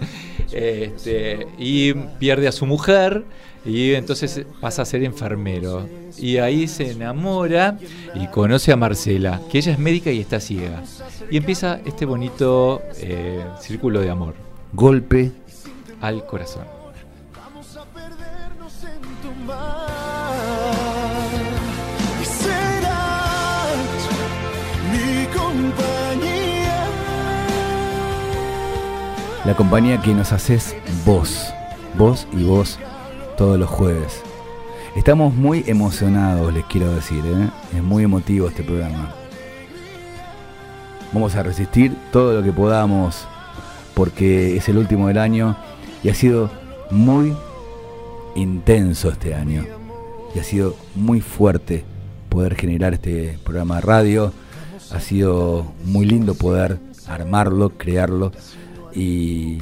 este, 0.52 1.46
y 1.58 1.92
pierde 1.92 2.48
a 2.48 2.52
su 2.52 2.64
mujer 2.64 3.26
y 3.64 3.94
entonces 3.94 4.44
pasa 4.60 4.82
a 4.82 4.84
ser 4.84 5.02
enfermero. 5.04 5.88
Y 6.16 6.38
ahí 6.38 6.66
se 6.66 6.90
enamora 6.92 7.78
y 8.14 8.26
conoce 8.28 8.72
a 8.72 8.76
Marcela, 8.76 9.40
que 9.50 9.58
ella 9.58 9.72
es 9.72 9.78
médica 9.78 10.10
y 10.10 10.20
está 10.20 10.40
ciega. 10.40 10.82
Y 11.30 11.36
empieza 11.36 11.80
este 11.84 12.04
bonito 12.06 12.82
eh, 12.96 13.44
círculo 13.60 14.00
de 14.00 14.10
amor 14.10 14.34
Golpe 14.72 15.32
al 16.00 16.26
corazón. 16.26 16.64
Y 22.20 22.24
serás 22.24 23.76
mi 24.92 25.26
compañía. 25.26 26.86
La 29.44 29.54
compañía 29.54 30.00
que 30.00 30.12
nos 30.14 30.32
haces 30.32 30.76
vos, 31.04 31.52
vos 31.96 32.26
y 32.32 32.44
vos 32.44 32.78
todos 33.38 33.56
los 33.56 33.70
jueves. 33.70 34.20
Estamos 34.96 35.32
muy 35.32 35.62
emocionados, 35.68 36.52
les 36.52 36.64
quiero 36.64 36.92
decir, 36.92 37.22
¿eh? 37.24 37.48
es 37.74 37.82
muy 37.82 38.02
emotivo 38.02 38.48
este 38.48 38.64
programa. 38.64 39.14
Vamos 41.12 41.36
a 41.36 41.44
resistir 41.44 41.96
todo 42.12 42.34
lo 42.34 42.42
que 42.42 42.52
podamos 42.52 43.26
porque 43.94 44.56
es 44.56 44.68
el 44.68 44.76
último 44.76 45.06
del 45.06 45.18
año 45.18 45.56
y 46.02 46.08
ha 46.08 46.14
sido 46.14 46.50
muy 46.90 47.32
intenso 48.34 49.08
este 49.08 49.34
año 49.34 49.64
y 50.34 50.40
ha 50.40 50.42
sido 50.42 50.74
muy 50.96 51.20
fuerte 51.20 51.84
poder 52.28 52.56
generar 52.56 52.94
este 52.94 53.38
programa 53.44 53.76
de 53.76 53.80
radio. 53.82 54.32
Ha 54.90 54.98
sido 54.98 55.72
muy 55.84 56.06
lindo 56.06 56.34
poder 56.34 56.80
armarlo, 57.06 57.70
crearlo 57.70 58.32
y, 58.92 59.58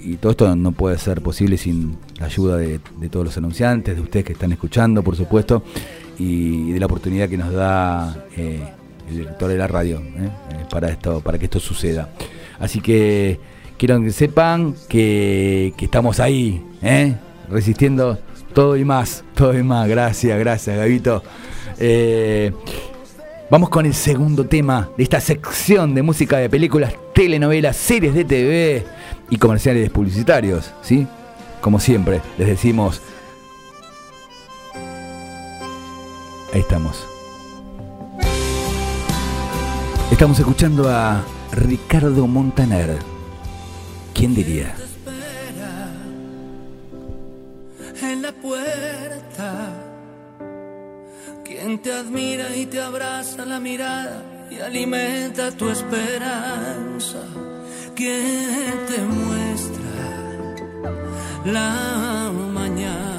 y 0.00 0.16
todo 0.16 0.32
esto 0.32 0.56
no 0.56 0.72
puede 0.72 0.98
ser 0.98 1.22
posible 1.22 1.56
sin 1.56 1.98
la 2.18 2.26
ayuda 2.26 2.56
de, 2.56 2.80
todos 3.10 3.26
los 3.26 3.36
anunciantes, 3.36 3.94
de 3.94 4.00
ustedes 4.00 4.24
que 4.24 4.32
están 4.32 4.52
escuchando, 4.52 5.02
por 5.02 5.16
supuesto, 5.16 5.62
y 6.18 6.72
de 6.72 6.80
la 6.80 6.86
oportunidad 6.86 7.28
que 7.28 7.36
nos 7.36 7.52
da 7.52 8.26
eh, 8.36 8.60
el 9.08 9.18
director 9.18 9.48
de 9.48 9.58
la 9.58 9.66
radio, 9.66 9.98
¿eh? 9.98 10.30
Para, 10.70 10.88
esto, 10.88 11.20
para 11.20 11.38
que 11.38 11.44
esto 11.44 11.60
suceda. 11.60 12.08
Así 12.58 12.80
que 12.80 13.38
quiero 13.76 14.00
que 14.00 14.10
sepan 14.10 14.74
que, 14.88 15.74
estamos 15.78 16.20
ahí, 16.20 16.64
¿eh? 16.82 17.14
resistiendo 17.50 18.18
todo 18.54 18.76
y 18.76 18.84
más, 18.84 19.24
todo 19.34 19.56
y 19.56 19.62
más. 19.62 19.88
Gracias, 19.88 20.38
gracias, 20.38 20.76
Gabito. 20.76 21.22
Eh, 21.78 22.52
vamos 23.50 23.68
con 23.68 23.84
el 23.84 23.94
segundo 23.94 24.46
tema 24.46 24.88
de 24.96 25.02
esta 25.02 25.20
sección 25.20 25.94
de 25.94 26.02
música 26.02 26.38
de 26.38 26.48
películas, 26.48 26.94
telenovelas, 27.14 27.76
series 27.76 28.14
de 28.14 28.24
TV 28.24 28.84
y 29.28 29.36
comerciales 29.36 29.90
publicitarios, 29.90 30.72
¿sí? 30.80 31.06
Como 31.66 31.80
siempre, 31.80 32.22
les 32.38 32.46
decimos. 32.46 33.02
Ahí 36.54 36.60
estamos. 36.60 37.04
Estamos 40.12 40.38
escuchando 40.38 40.88
a 40.88 41.24
Ricardo 41.50 42.28
Montaner. 42.28 42.96
¿Quién 44.14 44.32
diría? 44.36 44.76
en 48.00 48.22
la 48.22 48.30
puerta. 48.30 49.72
Quien 51.44 51.82
te 51.82 51.92
admira 51.92 52.54
y 52.54 52.66
te 52.66 52.80
abraza 52.80 53.44
la 53.44 53.58
mirada 53.58 54.22
y 54.52 54.60
alimenta 54.60 55.50
tu 55.50 55.68
esperanza. 55.68 57.24
Quien 57.96 58.86
te 58.86 59.00
muestra 59.00 59.75
la 61.46 62.30
mañana. 62.52 63.12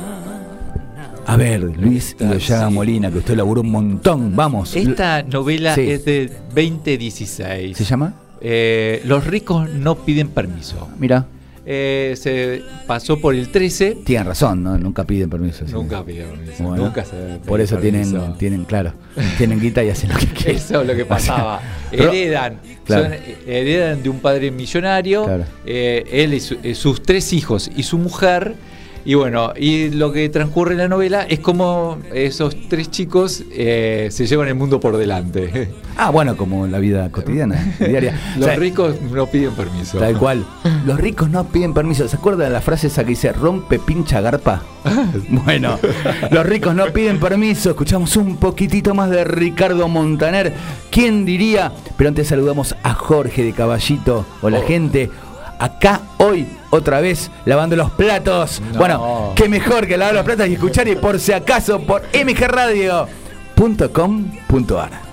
A 1.26 1.36
ver, 1.36 1.62
Luis 1.62 2.16
y 2.20 2.24
Ollaga 2.24 2.70
Molina, 2.70 3.12
que 3.12 3.18
usted 3.18 3.36
laburó 3.36 3.62
un 3.62 3.72
montón. 3.72 4.36
Vamos. 4.36 4.76
Esta 4.76 5.24
novela 5.24 5.76
Sí. 5.76 5.82
es 5.90 6.06
de 6.06 6.32
2016. 6.56 7.76
¿Se 7.78 7.84
llama? 7.84 8.14
Eh, 8.40 9.02
los 9.06 9.26
ricos 9.26 9.70
no 9.70 9.96
piden 9.96 10.30
permiso. 10.30 10.88
Mira, 11.00 11.26
Eh, 11.70 12.14
se 12.18 12.62
pasó 12.88 13.20
por 13.20 13.36
el 13.36 13.50
13. 13.52 13.98
tienen 14.06 14.26
razón, 14.26 14.64
¿no? 14.64 14.78
Nunca 14.78 15.04
piden 15.04 15.30
permiso. 15.30 15.68
sí. 15.68 15.74
Nunca 15.74 16.02
piden 16.02 16.30
permiso. 16.30 16.64
Bueno, 16.64 16.86
nunca 16.86 17.04
se 17.04 17.40
por 17.46 17.60
eso 17.60 17.76
permiso. 17.78 18.12
tienen, 18.12 18.38
tienen, 18.38 18.64
claro, 18.64 18.94
tienen 19.38 19.60
guita 19.60 19.84
y 19.84 19.90
hacen 19.90 20.10
lo 20.14 20.16
que 20.18 20.28
quieren. 20.34 20.56
Eso 20.56 20.82
es 20.82 20.88
lo 20.88 20.96
que 20.96 21.04
pasaba. 21.04 21.62
Heredan, 21.92 22.60
Claro. 22.86 23.04
son- 23.10 23.14
heredan 23.46 24.02
de 24.02 24.08
un 24.08 24.20
padre 24.22 24.50
millonario, 24.50 25.26
Claro. 25.26 25.44
eh, 25.66 26.06
él 26.10 26.34
y 26.36 26.40
su- 26.40 26.58
eh, 26.64 26.74
sus 26.74 27.04
tres 27.04 27.34
hijos 27.34 27.70
y 27.76 27.84
su 27.84 27.98
mujer. 27.98 28.56
Y 29.08 29.14
bueno, 29.16 29.54
y 29.56 29.90
lo 29.92 30.12
que 30.12 30.28
transcurre 30.28 30.74
en 30.74 30.80
la 30.80 30.90
novela 30.90 31.22
es 31.24 31.40
como 31.40 31.98
esos 32.14 32.58
tres 32.68 32.92
chicos 32.92 33.42
eh, 33.54 34.10
se 34.12 34.28
llevan 34.28 34.50
el 34.50 34.56
mundo 34.56 34.82
por 34.82 34.98
delante. 34.98 35.70
Ah, 36.00 36.12
bueno, 36.12 36.38
como 36.38 36.64
en 36.64 36.72
la 36.72 36.78
vida 36.78 37.12
cotidiana, 37.12 37.74
diaria. 37.80 38.16
O 38.36 38.42
Los 38.42 38.46
sea, 38.46 38.56
ricos 38.56 39.02
no 39.02 39.26
piden 39.26 39.50
permiso. 39.56 39.98
Tal 39.98 40.16
cual. 40.16 40.46
Los 40.86 41.00
ricos 41.00 41.28
no 41.28 41.46
piden 41.48 41.74
permiso. 41.74 42.08
¿Se 42.08 42.18
acuerdan 42.18 42.50
de 42.50 42.54
la 42.54 42.62
frase 42.62 42.86
esa 42.86 43.02
que 43.04 43.10
dice 43.10 43.34
rompe 43.34 43.80
pincha 43.80 44.22
garpa? 44.22 44.62
Bueno, 45.28 45.80
los 46.30 46.46
ricos 46.46 46.76
no 46.76 46.86
piden 46.94 47.20
permiso. 47.20 47.72
Escuchamos 47.72 48.16
un 48.16 48.38
poquitito 48.38 48.94
más 48.94 49.10
de 49.10 49.24
Ricardo 49.24 49.88
Montaner. 49.88 50.54
¿Quién 50.92 51.26
diría? 51.26 51.72
Pero 51.98 52.10
antes 52.10 52.28
saludamos 52.28 52.76
a 52.84 52.94
Jorge 52.94 53.44
de 53.44 53.54
Caballito. 53.54 54.24
Hola, 54.44 54.60
Oh. 54.60 54.68
gente. 54.68 55.10
Acá 55.60 56.02
hoy, 56.18 56.48
otra 56.70 57.02
vez, 57.02 57.32
lavando 57.46 57.76
los 57.76 57.90
platos. 57.92 58.62
No. 58.74 58.80
Bueno, 58.80 59.34
qué 59.36 59.50
mejor 59.50 59.88
que 59.88 59.98
lavar 59.98 60.16
los 60.16 60.26
platos 60.26 60.48
y 60.48 60.54
escuchar 60.54 60.88
y 60.88 60.96
por 60.96 61.20
si 61.20 61.34
acaso 61.34 61.80
por 61.80 62.04
mgradio.com.ar. 62.14 65.07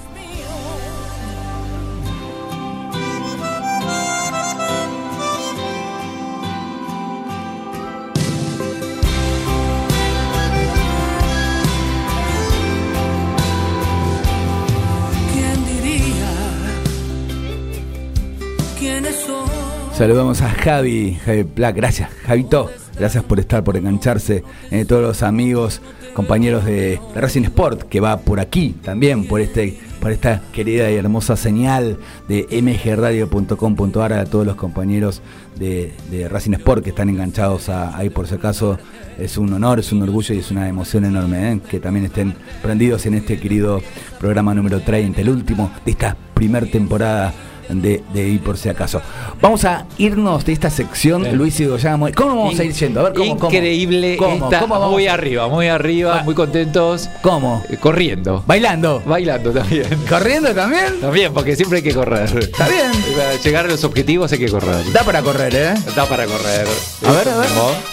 Saludamos 19.96 20.42
a 20.42 20.50
Javi, 20.50 21.14
Javi 21.24 21.44
Black, 21.44 21.76
gracias 21.76 22.10
Javito, 22.26 22.68
gracias 22.98 23.22
por 23.22 23.38
estar, 23.38 23.62
por 23.62 23.76
engancharse, 23.76 24.42
eh, 24.72 24.84
todos 24.84 25.02
los 25.02 25.22
amigos, 25.22 25.80
compañeros 26.14 26.64
de, 26.64 27.00
Racing 27.14 27.44
Sport, 27.44 27.84
que 27.84 28.00
va 28.00 28.18
por 28.18 28.40
aquí 28.40 28.74
también, 28.82 29.26
por 29.26 29.40
este 29.40 29.78
por 30.00 30.10
esta 30.10 30.42
querida 30.52 30.90
y 30.90 30.96
hermosa 30.96 31.36
señal 31.36 31.96
de 32.28 32.46
mgradio.com.ar 32.60 34.12
a 34.12 34.24
todos 34.26 34.44
los 34.44 34.56
compañeros 34.56 35.22
de, 35.56 35.94
Racing 36.28 36.54
Sport 36.54 36.82
que 36.82 36.90
están 36.90 37.08
enganchados 37.08 37.68
ahí 37.68 38.10
por 38.10 38.26
si 38.26 38.34
acaso. 38.34 38.78
Es 39.16 39.38
un 39.38 39.52
honor, 39.52 39.78
es 39.78 39.92
un 39.92 40.02
orgullo 40.02 40.34
y 40.34 40.38
es 40.38 40.50
una 40.50 40.68
emoción 40.68 41.04
enorme 41.04 41.52
¿eh? 41.52 41.60
que 41.70 41.78
también 41.78 42.04
estén 42.06 42.34
prendidos 42.62 43.06
en 43.06 43.14
este 43.14 43.38
querido 43.38 43.80
programa 44.18 44.52
número 44.54 44.80
30, 44.80 45.20
el 45.20 45.28
último 45.28 45.70
de 45.84 45.92
esta 45.92 46.16
primer 46.34 46.68
temporada 46.68 47.32
de, 47.68 48.02
de 48.12 48.28
Ir 48.28 48.40
por 48.40 48.56
si 48.56 48.68
acaso. 48.68 49.00
Vamos 49.40 49.64
a 49.64 49.86
irnos 49.98 50.44
de 50.44 50.52
esta 50.52 50.70
sección. 50.70 51.36
Luis 51.36 51.58
y 51.60 51.66
Goyamo. 51.66 52.08
¿Cómo 52.14 52.36
vamos 52.36 52.58
a 52.58 52.64
ir 52.64 52.72
yendo? 52.72 53.00
A 53.00 53.04
ver, 53.04 53.12
¿cómo? 53.14 53.46
Increíble. 53.46 54.16
¿Cómo? 54.16 54.90
muy 54.90 55.06
arriba, 55.06 55.48
muy 55.48 55.68
arriba, 55.68 56.22
muy 56.24 56.34
contentos. 56.34 57.08
¿Cómo? 57.22 57.62
Eh, 57.68 57.76
corriendo. 57.76 58.42
¿Bailando? 58.46 59.02
Bailando 59.04 59.50
también. 59.52 59.86
¿Corriendo 60.08 60.54
también? 60.54 61.00
También, 61.00 61.32
porque 61.32 61.56
siempre 61.56 61.78
hay 61.78 61.82
que 61.84 61.94
correr. 61.94 62.30
Está 62.38 62.68
bien. 62.68 62.90
Para 63.16 63.34
llegar 63.36 63.64
a 63.66 63.68
los 63.68 63.84
objetivos 63.84 64.32
hay 64.32 64.38
que 64.38 64.48
correr. 64.48 64.92
Da 64.92 65.02
para 65.02 65.22
correr, 65.22 65.54
¿eh? 65.54 65.74
Da 65.94 66.06
para 66.06 66.26
correr. 66.26 66.66
A 67.06 67.12
ver, 67.12 67.28
a 67.28 67.36
ver. 67.38 67.48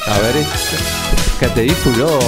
A 0.08 0.20
ver, 0.20 0.46
Caterífulo. 1.40 2.20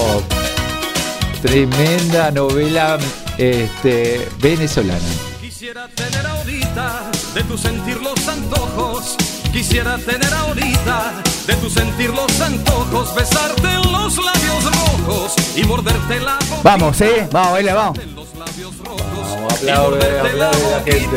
Tremenda 1.42 2.32
novela 2.32 2.98
este, 3.38 4.28
venezolana. 4.42 5.33
Quisiera 5.74 5.90
tener 5.96 6.28
ahorita 6.28 7.12
de 7.34 7.44
tu 7.46 7.58
sentir 7.58 8.00
los 8.00 8.28
antojos. 8.28 9.18
Quisiera 9.52 9.98
tener 9.98 10.32
ahorita 10.32 11.14
de 11.48 11.56
tu 11.56 11.68
sentir 11.68 12.12
los 12.12 12.42
antojos. 12.42 13.16
Besarte 13.16 13.68
en 13.70 13.92
los 13.92 14.16
labios 14.24 14.66
rojos 14.66 15.34
y 15.56 15.64
morderte 15.64 16.20
la 16.20 16.36
boca. 16.48 16.62
Vamos, 16.62 17.02
¿eh? 17.02 17.28
Vamos, 17.32 17.54
baila, 17.54 17.74
vamos. 17.74 17.98
Los 17.98 18.36
labios 18.36 18.78
rojos. 18.78 19.02
Vamos, 19.02 19.54
aplaude, 19.54 20.20
aplaude 20.20 20.72
la 20.72 20.84
gente. 20.84 21.16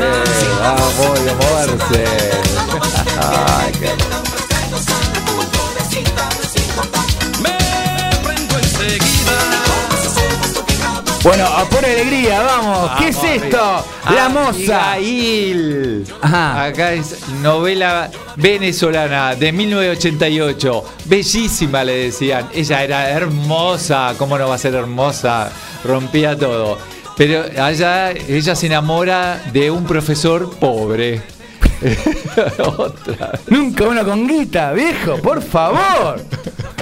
Vamos, 0.63 1.21
y 1.23 1.29
a 1.29 1.35
moverse. 1.35 2.05
Ay, 3.21 3.73
qué 3.73 4.16
Bueno, 11.27 11.45
a 11.45 11.65
por 11.65 11.85
alegría, 11.85 12.41
vamos. 12.41 12.93
¿Qué 12.99 13.09
es 13.09 13.25
esto? 13.25 13.85
La 14.15 14.29
moza. 14.29 14.93
Abigail. 14.93 16.07
Ajá. 16.23 16.67
Acá 16.67 16.93
es 16.93 17.29
novela 17.43 18.09
venezolana 18.37 19.35
de 19.35 19.51
1988. 19.51 20.85
Bellísima 21.07 21.83
le 21.83 21.97
decían. 22.05 22.49
Ella 22.55 22.85
era 22.85 23.11
hermosa. 23.11 24.15
¿Cómo 24.17 24.39
no 24.39 24.49
va 24.49 24.55
a 24.55 24.59
ser 24.59 24.77
hermosa? 24.77 25.51
Rompía 25.83 26.39
todo. 26.39 26.79
Pero 27.17 27.43
allá 27.61 28.13
ella 28.13 28.55
se 28.55 28.67
enamora 28.67 29.43
de 29.53 29.69
un 29.69 29.85
profesor 29.85 30.57
pobre. 30.61 31.36
Otra. 32.59 33.39
Nunca 33.49 33.85
uno 33.85 34.05
con 34.05 34.27
guita, 34.27 34.73
viejo, 34.73 35.17
por 35.19 35.43
favor. 35.43 36.21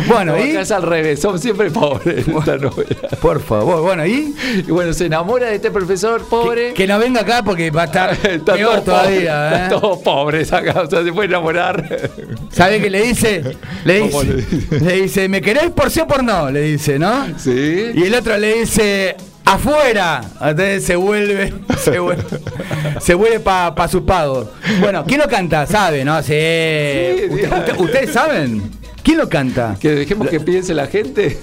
Bueno, 0.07 0.33
No, 0.37 0.44
¿y? 0.44 0.50
es 0.50 0.70
al 0.70 0.83
revés, 0.83 1.20
son 1.20 1.38
siempre 1.38 1.70
pobres 1.70 2.28
en 2.28 2.37
esta 2.37 2.57
novela. 2.59 3.09
Por 3.22 3.40
favor, 3.40 3.80
bueno, 3.83 4.04
¿y? 4.07 4.35
Y 4.66 4.70
bueno, 4.70 4.92
se 4.92 5.07
enamora 5.07 5.46
de 5.48 5.54
este 5.57 5.70
profesor 5.70 6.22
pobre. 6.28 6.68
Que, 6.68 6.74
que 6.74 6.87
no 6.87 6.98
venga 6.98 7.22
acá 7.22 7.42
porque 7.42 7.70
va 7.70 7.83
a 7.83 7.85
estar 7.87 8.12
Está 8.26 8.54
peor 8.54 8.80
todo 8.83 8.96
pobre, 8.96 9.24
todavía, 9.24 9.46
Están 9.52 9.66
¿eh? 9.66 9.80
todos 9.80 9.98
pobres 10.02 10.52
acá, 10.52 10.83
o 10.83 10.90
sea, 10.90 11.02
se 11.02 11.12
puede 11.12 11.28
enamorar. 11.28 12.11
¿Sabe 12.50 12.80
qué 12.83 12.90
le 12.90 13.02
dice? 13.02 13.57
Le 13.85 14.00
¿Cómo 14.00 14.22
dice, 14.22 14.35
le 14.35 14.42
dice? 14.42 14.80
le 14.80 14.92
dice, 15.02 15.28
¿me 15.28 15.40
querés 15.40 15.70
por 15.70 15.90
sí 15.90 16.00
o 16.00 16.07
por 16.07 16.22
no? 16.22 16.50
Le 16.50 16.61
dice, 16.62 16.98
¿no? 16.98 17.26
Sí. 17.38 17.92
Y 17.94 18.02
el 18.02 18.14
otro 18.14 18.37
le 18.37 18.61
dice, 18.61 19.16
afuera. 19.44 20.20
Entonces 20.40 20.85
se 20.85 20.96
vuelve, 20.96 21.52
se 21.78 21.98
vuelve, 21.98 22.24
se 23.00 23.14
vuelve 23.14 23.40
para 23.40 23.88
su 23.88 24.04
pago. 24.04 24.50
Bueno, 24.80 25.04
¿quién 25.07 25.20
lo 25.20 25.28
canta? 25.28 25.66
¿Sabe, 25.66 26.04
no? 26.04 26.22
Sí, 26.22 26.28
sí. 26.33 27.26
usted- 27.30 27.78
¿Ustedes 27.78 28.12
saben? 28.12 28.70
¿Quién 29.02 29.18
lo 29.18 29.28
canta? 29.28 29.76
Que 29.80 29.90
dejemos 29.90 30.28
que 30.28 30.40
piense 30.40 30.72
la 30.74 30.87
gente. 30.87 31.38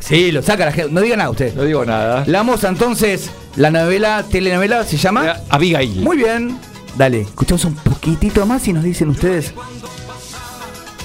Sí, 0.00 0.30
lo 0.30 0.42
saca 0.42 0.66
la 0.66 0.72
gente. 0.72 0.92
No 0.92 1.00
diga 1.00 1.16
nada 1.16 1.30
usted. 1.30 1.54
No 1.54 1.62
digo 1.64 1.84
nada. 1.84 2.24
La 2.26 2.42
moza, 2.42 2.68
entonces, 2.68 3.30
la 3.56 3.70
novela, 3.70 4.24
telenovela, 4.30 4.84
¿se 4.84 4.96
llama? 4.98 5.36
Abigail. 5.48 5.96
Muy 6.02 6.18
bien. 6.18 6.58
Dale, 6.96 7.22
escuchamos 7.22 7.64
un 7.64 7.74
poquitito 7.74 8.46
más 8.46 8.66
y 8.68 8.72
nos 8.72 8.84
dicen 8.84 9.08
ustedes 9.08 9.52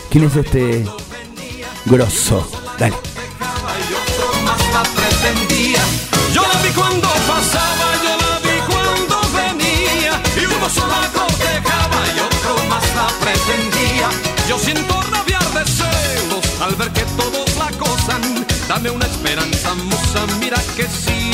quién 0.10 0.26
es 0.26 0.36
este 0.36 0.86
grosso. 1.86 2.48
Dale. 2.78 2.96
cuando 6.76 7.08
pasaba, 7.28 7.88
yo 8.04 8.14
la 8.24 8.40
vi 8.46 8.58
cuando 8.72 9.18
venía. 9.40 10.14
Y 10.36 10.46
uno 10.46 10.70
sola 10.70 11.02
cotejaba 11.14 12.02
y 12.16 12.20
otro 12.20 12.70
más 12.70 12.86
la 12.96 13.08
pretendía. 13.20 14.10
Yo 14.48 14.58
siento 14.58 15.02
rabia 15.04 15.40
de 15.56 15.66
celos 15.66 16.62
al 16.62 16.76
ver 16.76 16.92
que 16.92 17.06
todos 17.18 17.56
la 17.58 17.70
gozan. 17.78 18.46
Dame 18.68 18.90
una 18.90 19.06
esperanza, 19.06 19.74
musa, 19.76 20.26
mira 20.40 20.58
que 20.76 20.88
sí. 20.88 21.31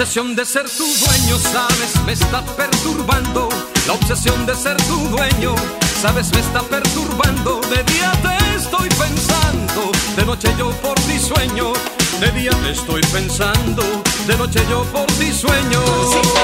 Obsesión 0.00 0.34
de 0.34 0.46
ser 0.46 0.64
tu 0.64 0.86
dueño, 0.86 1.38
sabes, 1.38 2.02
me 2.06 2.12
está 2.12 2.42
perturbando. 2.56 3.50
La 3.86 3.92
obsesión 3.92 4.46
de 4.46 4.54
ser 4.54 4.74
tu 4.84 4.96
dueño, 5.10 5.54
sabes, 6.00 6.32
me 6.32 6.40
está 6.40 6.62
perturbando. 6.62 7.60
De 7.68 7.84
día 7.92 8.10
te 8.22 8.56
estoy 8.56 8.88
pensando, 8.88 9.92
de 10.16 10.24
noche 10.24 10.48
yo 10.56 10.70
por 10.80 10.98
ti 11.00 11.18
sueño. 11.18 11.74
De 12.18 12.32
día 12.32 12.52
te 12.62 12.70
estoy 12.70 13.02
pensando, 13.12 13.82
de 14.26 14.38
noche 14.38 14.64
yo 14.70 14.84
por 14.84 15.04
ti 15.18 15.34
sueño. 15.34 15.82
Me 15.82 16.40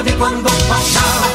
la 0.00 0.10
vi 0.10 0.16
cuando 0.16 0.48
pasaba, 0.48 1.26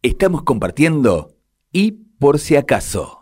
Estamos 0.02 0.42
compartiendo 0.44 1.34
y 1.72 1.92
por 2.18 2.38
si 2.38 2.54
acaso. 2.56 3.15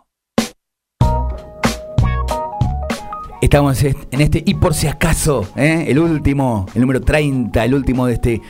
Estamos 3.41 3.83
en 3.83 4.21
este 4.21 4.41
y 4.45 4.55
por 4.55 4.73
si 4.73 4.87
acaso, 4.87 5.47
¿eh? 5.55 5.85
el 5.87 5.99
último, 5.99 6.65
el 6.73 6.81
número 6.81 7.01
30, 7.01 7.63
el 7.65 7.73
último 7.73 8.07
de 8.07 8.13
este 8.13 8.41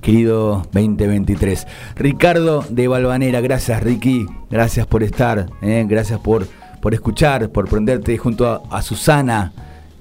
querido 0.00 0.62
2023. 0.72 1.66
Ricardo 1.96 2.64
de 2.68 2.88
Balvanera, 2.88 3.40
gracias 3.40 3.82
Ricky, 3.82 4.26
gracias 4.50 4.86
por 4.86 5.02
estar, 5.02 5.50
¿eh? 5.60 5.84
gracias 5.88 6.20
por, 6.20 6.46
por 6.80 6.94
escuchar, 6.94 7.50
por 7.50 7.68
prenderte 7.68 8.16
junto 8.16 8.48
a, 8.48 8.62
a 8.70 8.80
Susana, 8.80 9.52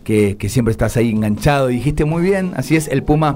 que, 0.04 0.38
que 0.38 0.50
siempre 0.50 0.72
estás 0.72 0.98
ahí 0.98 1.10
enganchado. 1.10 1.68
Dijiste 1.68 2.06
muy 2.06 2.22
bien, 2.22 2.54
así 2.56 2.76
es, 2.76 2.88
el 2.88 3.04
Puma 3.04 3.36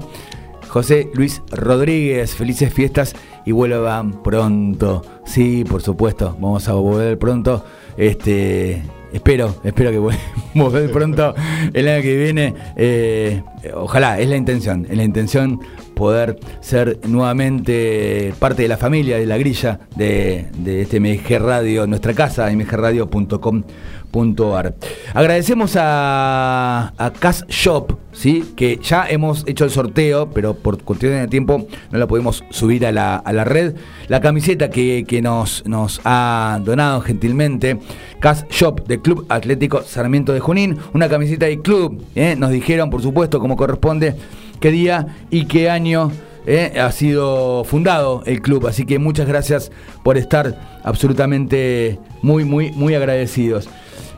José 0.68 1.10
Luis 1.14 1.42
Rodríguez, 1.50 2.34
felices 2.34 2.72
fiestas 2.72 3.14
y 3.44 3.52
vuelvan 3.52 4.22
pronto. 4.22 5.02
Sí, 5.24 5.64
por 5.68 5.82
supuesto, 5.82 6.36
vamos 6.40 6.68
a 6.68 6.74
volver 6.74 7.18
pronto. 7.18 7.64
Este, 7.96 8.82
espero, 9.16 9.56
espero 9.64 9.90
que 9.90 9.98
volver 10.54 10.90
pronto 10.90 11.34
el 11.72 11.88
año 11.88 12.02
que 12.02 12.16
viene. 12.16 12.54
Eh, 12.76 13.42
ojalá, 13.74 14.20
es 14.20 14.28
la 14.28 14.36
intención, 14.36 14.86
es 14.88 14.96
la 14.96 15.04
intención 15.04 15.60
poder 15.96 16.38
ser 16.60 17.00
nuevamente 17.08 18.32
parte 18.38 18.62
de 18.62 18.68
la 18.68 18.76
familia, 18.76 19.16
de 19.16 19.24
la 19.24 19.38
grilla 19.38 19.80
de, 19.96 20.44
de 20.58 20.82
este 20.82 21.00
MG 21.00 21.38
Radio, 21.40 21.86
nuestra 21.86 22.12
casa, 22.12 22.50
mgradio.com.ar. 22.50 24.74
Agradecemos 25.14 25.74
a, 25.78 26.92
a 26.98 27.12
Cash 27.12 27.44
Shop, 27.48 27.96
¿sí? 28.12 28.52
que 28.56 28.78
ya 28.82 29.06
hemos 29.08 29.48
hecho 29.48 29.64
el 29.64 29.70
sorteo, 29.70 30.28
pero 30.28 30.52
por 30.52 30.82
cuestiones 30.82 31.22
de 31.22 31.28
tiempo 31.28 31.66
no 31.90 31.98
la 31.98 32.06
podemos 32.06 32.44
subir 32.50 32.84
a 32.84 32.92
la, 32.92 33.16
a 33.16 33.32
la 33.32 33.44
red. 33.44 33.74
La 34.08 34.20
camiseta 34.20 34.68
que, 34.68 35.06
que 35.08 35.22
nos, 35.22 35.64
nos 35.66 36.02
ha 36.04 36.60
donado 36.62 37.00
gentilmente, 37.00 37.78
Cash 38.20 38.42
Shop 38.50 38.86
del 38.86 39.00
Club 39.00 39.24
Atlético 39.30 39.82
Sarmiento 39.82 40.34
de 40.34 40.40
Junín, 40.40 40.76
una 40.92 41.08
camiseta 41.08 41.46
de 41.46 41.62
club, 41.62 42.04
¿eh? 42.14 42.36
nos 42.36 42.50
dijeron 42.50 42.90
por 42.90 43.00
supuesto 43.00 43.40
como 43.40 43.56
corresponde 43.56 44.14
qué 44.60 44.70
día 44.70 45.06
y 45.30 45.46
qué 45.46 45.70
año 45.70 46.10
eh, 46.46 46.78
ha 46.80 46.90
sido 46.92 47.64
fundado 47.64 48.22
el 48.26 48.40
club. 48.42 48.66
Así 48.66 48.84
que 48.86 48.98
muchas 48.98 49.26
gracias 49.26 49.70
por 50.04 50.16
estar 50.18 50.78
absolutamente 50.84 51.98
muy, 52.22 52.44
muy, 52.44 52.70
muy 52.72 52.94
agradecidos. 52.94 53.68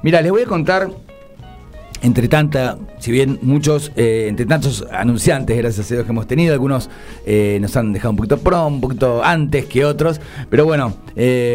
Mira, 0.03 0.20
les 0.22 0.31
voy 0.31 0.42
a 0.42 0.46
contar, 0.46 0.90
entre 2.03 2.29
tanta, 2.29 2.79
si 3.01 3.11
bien 3.11 3.38
muchos, 3.42 3.90
eh, 3.96 4.27
entre 4.29 4.46
tantos 4.46 4.85
anunciantes, 4.92 5.57
gracias 5.57 5.90
a 5.90 5.94
Dios 5.94 6.07
que 6.07 6.12
hemos 6.12 6.29
tenido, 6.29 6.53
algunos 6.53 6.88
eh, 7.27 7.59
nos 7.61 7.77
han 7.77 7.92
dejado 7.92 8.11
un 8.11 8.16
poquito 8.16 8.38
pronto, 8.38 8.66
un 8.68 8.81
poquito 8.81 9.24
antes 9.24 9.64
que 9.66 9.85
otros, 9.85 10.20
pero 10.48 10.64
bueno, 10.64 10.94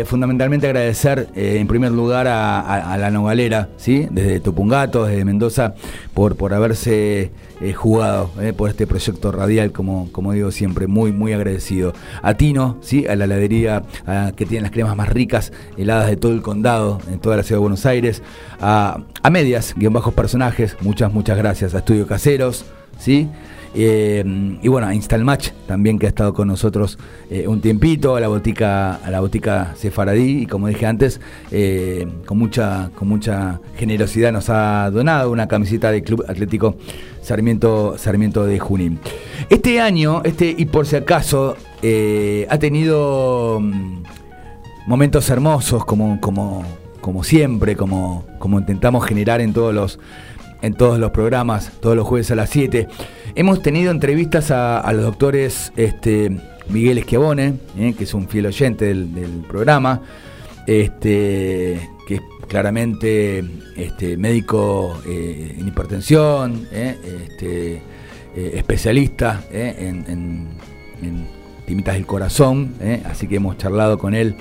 fundamentalmente 0.05 0.67
agradecer 0.67 1.29
en 1.35 1.65
primer 1.67 1.91
lugar 1.93 2.27
a, 2.27 2.59
a- 2.59 2.93
a 2.93 2.97
la 2.97 3.09
Nogalera, 3.11 3.69
¿sí? 3.77 4.07
desde 4.11 4.41
Tupungato, 4.41 5.05
desde 5.05 5.23
Mendoza, 5.23 5.75
por, 6.13 6.35
por 6.35 6.53
haberse 6.53 7.31
eh, 7.63 7.73
jugado 7.73 8.29
eh, 8.41 8.53
por 8.53 8.69
este 8.69 8.85
proyecto 8.85 9.31
radial, 9.31 9.71
como, 9.71 10.11
como 10.11 10.33
digo 10.33 10.51
siempre, 10.51 10.87
muy, 10.87 11.11
muy 11.11 11.33
agradecido. 11.33 11.93
A 12.21 12.33
Tino, 12.35 12.77
¿sí? 12.81 13.07
a 13.07 13.15
la 13.15 13.25
heladería 13.25 13.83
que 14.35 14.45
tiene 14.45 14.63
las 14.63 14.71
cremas 14.71 14.95
más 14.95 15.09
ricas, 15.09 15.51
heladas 15.77 16.07
de 16.07 16.17
todo 16.17 16.33
el 16.33 16.41
condado, 16.41 16.99
en 17.09 17.19
toda 17.19 17.37
la 17.37 17.43
ciudad 17.43 17.57
de 17.57 17.61
Buenos 17.61 17.85
Aires, 17.85 18.21
a, 18.59 18.99
a 19.21 19.29
Medias, 19.29 19.73
guion 19.77 19.93
bajos 19.93 20.13
personajes, 20.13 20.75
muchas, 20.81 21.13
muchas 21.13 21.37
gracias, 21.37 21.73
a 21.73 21.79
Estudio 21.79 22.05
Caseros, 22.05 22.65
¿sí? 22.99 23.29
Eh, 23.75 24.23
y 24.61 24.67
bueno, 24.67 24.87
a 24.87 24.93
Instalmatch 24.93 25.49
también 25.67 25.97
que 25.97 26.05
ha 26.05 26.09
estado 26.09 26.33
con 26.33 26.47
nosotros 26.47 26.99
eh, 27.29 27.47
un 27.47 27.61
tiempito, 27.61 28.15
a 28.15 28.19
la 28.19 28.27
botica, 28.27 28.95
a 28.95 29.09
la 29.09 29.19
botica 29.19 29.73
Sefaradí, 29.75 30.43
y 30.43 30.45
como 30.45 30.67
dije 30.67 30.85
antes, 30.85 31.19
eh, 31.51 32.07
con 32.25 32.37
mucha, 32.37 32.91
con 32.95 33.07
mucha 33.07 33.59
generosidad 33.75 34.31
nos 34.31 34.49
ha 34.49 34.89
donado 34.91 35.31
una 35.31 35.47
camiseta 35.47 35.91
del 35.91 36.03
Club 36.03 36.23
Atlético 36.27 36.75
Sarmiento, 37.21 37.95
Sarmiento 37.97 38.45
de 38.45 38.59
Junín. 38.59 38.99
Este 39.49 39.79
año, 39.81 40.21
este, 40.23 40.53
y 40.55 40.65
por 40.65 40.85
si 40.85 40.95
acaso, 40.95 41.55
ha 42.49 42.57
tenido 42.59 43.59
mm, 43.59 44.03
momentos 44.87 45.29
hermosos 45.29 45.83
como, 45.83 46.21
como, 46.21 46.63
como 47.01 47.23
siempre, 47.23 47.75
como, 47.75 48.25
como 48.39 48.59
intentamos 48.59 49.05
generar 49.05 49.41
en 49.41 49.53
todos 49.53 49.73
los 49.73 49.99
en 50.63 50.73
todos 50.73 50.97
los 50.97 51.11
programas, 51.11 51.71
todos 51.81 51.95
los 51.95 52.07
jueves 52.07 52.31
a 52.31 52.35
las 52.35 52.49
7. 52.49 52.87
Hemos 53.35 53.61
tenido 53.61 53.91
entrevistas 53.91 54.49
a, 54.49 54.91
los 54.93 55.03
doctores 55.03 55.73
este, 55.75 56.31
Miguel 56.69 56.97
Esquiabone, 56.97 57.55
eh, 57.77 57.93
que 57.95 58.05
es 58.05 58.13
un 58.13 58.29
fiel 58.29 58.45
oyente 58.45 58.85
del, 58.85 59.43
programa, 59.47 60.01
este, 60.65 61.89
que 62.07 62.15
es 62.15 62.21
claramente 62.47 63.43
este, 63.75 64.15
médico 64.15 64.97
eh, 65.05 65.57
en 65.59 65.67
hipertensión, 65.67 66.65
eh, 66.71 66.95
este, 67.25 67.81
especialista 68.57 69.43
en, 69.51 70.05
en, 70.07 70.47
en, 71.03 71.27
timitas 71.67 71.93
del 71.93 72.05
corazón, 72.05 72.73
así 73.05 73.27
que 73.27 73.35
hemos 73.35 73.57
charlado 73.57 73.97
con 73.97 74.15
él 74.15 74.35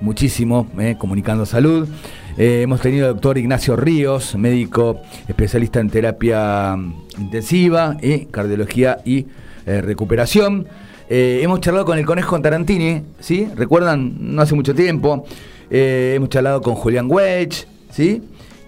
muchísimo, 0.00 0.68
comunicando 0.98 1.44
salud. 1.44 1.88
Eh, 2.36 2.62
hemos 2.62 2.80
tenido 2.80 3.06
al 3.06 3.12
doctor 3.14 3.38
Ignacio 3.38 3.76
Ríos, 3.76 4.34
médico 4.34 5.00
especialista 5.28 5.78
en 5.78 5.88
terapia 5.88 6.76
intensiva, 7.16 7.96
y 8.02 8.26
cardiología 8.26 8.98
y 9.04 9.26
eh, 9.66 9.80
recuperación. 9.80 10.66
Eh, 11.08 11.40
hemos 11.42 11.60
charlado 11.60 11.84
con 11.84 11.96
el 11.96 12.04
conejo 12.04 12.40
Tarantini, 12.40 13.02
¿sí? 13.20 13.46
¿Recuerdan? 13.54 14.16
No 14.34 14.42
hace 14.42 14.56
mucho 14.56 14.74
tiempo. 14.74 15.24
hemos 15.70 16.28
charlado 16.28 16.60
con 16.60 16.74
Julián 16.74 17.06
Wedge, 17.08 17.68
¿sí? 17.90 18.22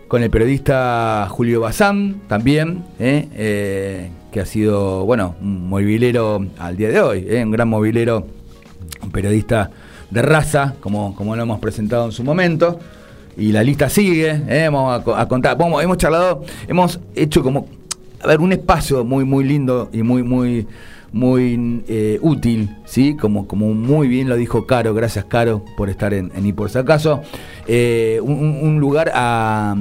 Con 0.07 0.23
el 0.23 0.31
periodista 0.31 1.27
Julio 1.29 1.61
Bazán 1.61 2.23
también, 2.29 2.85
que 2.99 4.41
ha 4.41 4.47
sido, 4.47 5.05
bueno, 5.05 5.35
un 5.41 5.69
movilero 5.69 6.47
al 6.59 6.77
día 6.77 6.91
de 6.91 7.01
hoy, 7.01 7.27
un 7.43 7.51
gran 7.51 7.69
movilero, 7.69 8.29
un 9.03 9.11
periodista 9.11 9.73
de 10.11 10.23
raza, 10.23 10.77
como, 10.79 11.17
como 11.17 11.35
lo 11.35 11.43
hemos 11.43 11.59
presentado 11.59 12.05
en 12.07 12.13
su 12.13 12.23
momento 12.23 12.79
y 13.37 13.53
la 13.53 13.63
lista 13.63 13.89
sigue, 13.89 14.43
¿eh? 14.49 14.69
vamos 14.71 15.03
a, 15.07 15.29
contar, 15.29 15.59
vamos, 15.59 15.83
hemos 15.83 15.99
charlado, 15.99 16.43
hemos 16.67 17.01
hecho 17.15 17.43
como, 17.43 17.67
a 18.23 18.27
ver, 18.29 18.41
un 18.41 18.53
espacio 18.53 19.05
muy, 19.05 19.25
muy 19.25 19.45
lindo 19.45 19.91
y 19.93 20.03
muy, 20.03 20.23
muy, 20.23 20.67
muy 21.13 21.83
eh, 21.89 22.19
útil, 22.23 22.77
¿sí? 22.87 23.15
Como, 23.15 23.47
como 23.47 23.75
muy 23.75 24.09
bien 24.09 24.29
lo 24.29 24.37
dijo 24.37 24.67
Caro, 24.67 24.95
gracias 24.95 25.27
Caro 25.27 25.65
por 25.77 25.91
estar 25.91 26.15
en, 26.15 26.33
en 26.35 26.47
Y 26.47 26.53
por 26.53 26.71
si 26.71 26.79
acaso, 26.79 27.23
eh, 27.67 28.21
un, 28.23 28.79
lugar 28.81 29.13
a, 29.15 29.75